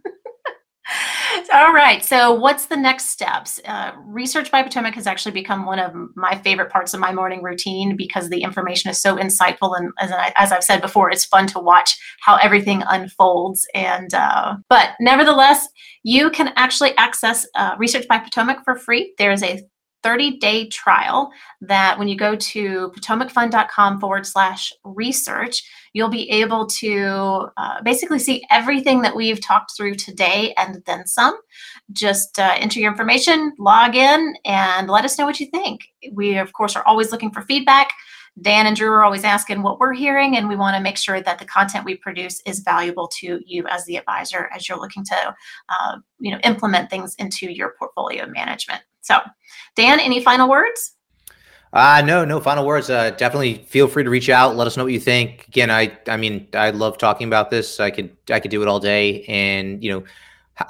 All 1.53 1.71
right. 1.71 2.03
So, 2.03 2.33
what's 2.33 2.65
the 2.65 2.75
next 2.75 3.11
steps? 3.11 3.59
Uh, 3.63 3.91
Research 4.05 4.49
by 4.49 4.63
Potomac 4.63 4.95
has 4.95 5.05
actually 5.05 5.33
become 5.33 5.67
one 5.67 5.77
of 5.77 5.93
my 6.15 6.35
favorite 6.39 6.71
parts 6.71 6.95
of 6.95 6.99
my 6.99 7.11
morning 7.11 7.43
routine 7.43 7.95
because 7.95 8.29
the 8.29 8.41
information 8.41 8.89
is 8.89 8.99
so 8.99 9.17
insightful, 9.17 9.77
and 9.77 9.91
as, 9.99 10.11
I, 10.11 10.33
as 10.35 10.51
I've 10.51 10.63
said 10.63 10.81
before, 10.81 11.11
it's 11.11 11.25
fun 11.25 11.45
to 11.47 11.59
watch 11.59 11.95
how 12.21 12.37
everything 12.37 12.81
unfolds. 12.87 13.67
And 13.75 14.15
uh, 14.15 14.55
but 14.67 14.93
nevertheless, 14.99 15.67
you 16.01 16.31
can 16.31 16.53
actually 16.55 16.97
access 16.97 17.45
uh, 17.53 17.75
Research 17.77 18.07
by 18.07 18.17
Potomac 18.17 18.63
for 18.65 18.75
free. 18.75 19.13
There 19.19 19.31
is 19.31 19.43
a 19.43 19.61
30 20.03 20.37
day 20.37 20.67
trial 20.67 21.31
that 21.61 21.97
when 21.97 22.07
you 22.07 22.15
go 22.15 22.35
to 22.35 22.91
potomacfund.com 22.97 23.99
forward 23.99 24.25
slash 24.25 24.73
research, 24.83 25.63
you'll 25.93 26.09
be 26.09 26.29
able 26.29 26.67
to 26.67 27.47
uh, 27.57 27.81
basically 27.83 28.19
see 28.19 28.43
everything 28.51 29.01
that 29.01 29.15
we've 29.15 29.41
talked 29.41 29.75
through 29.75 29.95
today 29.95 30.53
and 30.57 30.83
then 30.85 31.07
some. 31.07 31.37
Just 31.91 32.39
uh, 32.39 32.55
enter 32.57 32.79
your 32.79 32.91
information, 32.91 33.53
log 33.57 33.95
in, 33.95 34.35
and 34.45 34.89
let 34.89 35.05
us 35.05 35.17
know 35.17 35.25
what 35.25 35.39
you 35.39 35.47
think. 35.47 35.81
We, 36.11 36.37
of 36.37 36.53
course, 36.53 36.75
are 36.75 36.85
always 36.85 37.11
looking 37.11 37.31
for 37.31 37.41
feedback. 37.41 37.93
Dan 38.41 38.65
and 38.65 38.75
Drew 38.75 38.89
are 38.89 39.03
always 39.03 39.23
asking 39.23 39.61
what 39.61 39.79
we're 39.79 39.93
hearing, 39.93 40.35
and 40.37 40.49
we 40.49 40.55
want 40.55 40.75
to 40.75 40.81
make 40.81 40.97
sure 40.97 41.21
that 41.21 41.37
the 41.37 41.45
content 41.45 41.85
we 41.85 41.95
produce 41.95 42.41
is 42.47 42.61
valuable 42.61 43.07
to 43.19 43.39
you 43.45 43.65
as 43.67 43.85
the 43.85 43.97
advisor 43.97 44.49
as 44.53 44.67
you're 44.67 44.79
looking 44.79 45.05
to, 45.05 45.35
uh, 45.69 45.97
you 46.19 46.31
know, 46.31 46.39
implement 46.43 46.89
things 46.89 47.13
into 47.19 47.51
your 47.51 47.75
portfolio 47.77 48.25
management. 48.27 48.81
So, 49.03 49.19
Dan, 49.75 49.99
any 49.99 50.23
final 50.23 50.49
words? 50.49 50.93
Uh, 51.73 52.01
no, 52.05 52.23
no 52.23 52.39
final 52.39 52.65
words. 52.65 52.89
Uh, 52.89 53.09
definitely 53.11 53.55
feel 53.55 53.87
free 53.87 54.03
to 54.03 54.09
reach 54.09 54.29
out. 54.29 54.55
Let 54.55 54.65
us 54.65 54.77
know 54.77 54.83
what 54.83 54.93
you 54.93 54.99
think. 54.99 55.45
Again, 55.47 55.69
I, 55.69 55.97
I 56.07 56.17
mean, 56.17 56.47
I 56.53 56.69
love 56.69 56.97
talking 56.97 57.27
about 57.27 57.49
this. 57.49 57.79
I 57.79 57.91
could, 57.91 58.15
I 58.29 58.39
could 58.39 58.51
do 58.51 58.61
it 58.61 58.67
all 58.67 58.79
day, 58.79 59.23
and 59.23 59.83
you 59.83 59.91
know, 59.91 60.03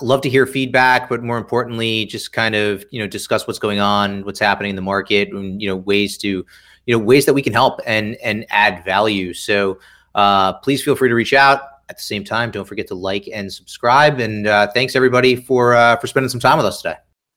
love 0.01 0.21
to 0.21 0.29
hear 0.29 0.45
feedback. 0.45 1.09
But 1.09 1.21
more 1.21 1.37
importantly, 1.37 2.05
just 2.05 2.33
kind 2.33 2.55
of, 2.55 2.85
you 2.89 2.99
know, 2.99 3.07
discuss 3.07 3.45
what's 3.45 3.59
going 3.59 3.79
on, 3.79 4.23
what's 4.23 4.39
happening 4.39 4.71
in 4.71 4.75
the 4.75 4.81
market, 4.81 5.29
and 5.29 5.61
you 5.61 5.67
know, 5.67 5.75
ways 5.75 6.17
to, 6.19 6.45
you 6.85 6.97
know, 6.97 6.99
ways 6.99 7.25
that 7.25 7.33
we 7.33 7.41
can 7.41 7.53
help 7.53 7.81
and 7.85 8.15
and 8.23 8.45
add 8.49 8.83
value. 8.83 9.33
So, 9.33 9.79
uh, 10.15 10.53
please 10.53 10.81
feel 10.81 10.95
free 10.95 11.09
to 11.09 11.15
reach 11.15 11.33
out. 11.33 11.61
At 11.89 11.97
the 11.97 12.03
same 12.03 12.23
time, 12.23 12.49
don't 12.49 12.65
forget 12.65 12.87
to 12.87 12.95
like 12.95 13.27
and 13.31 13.51
subscribe. 13.51 14.21
And 14.21 14.47
uh, 14.47 14.71
thanks 14.73 14.95
everybody 14.95 15.35
for 15.35 15.75
uh, 15.75 15.97
for 15.97 16.07
spending 16.07 16.29
some 16.29 16.39
time 16.39 16.57
with 16.57 16.65
us 16.65 16.81
today. 16.81 16.95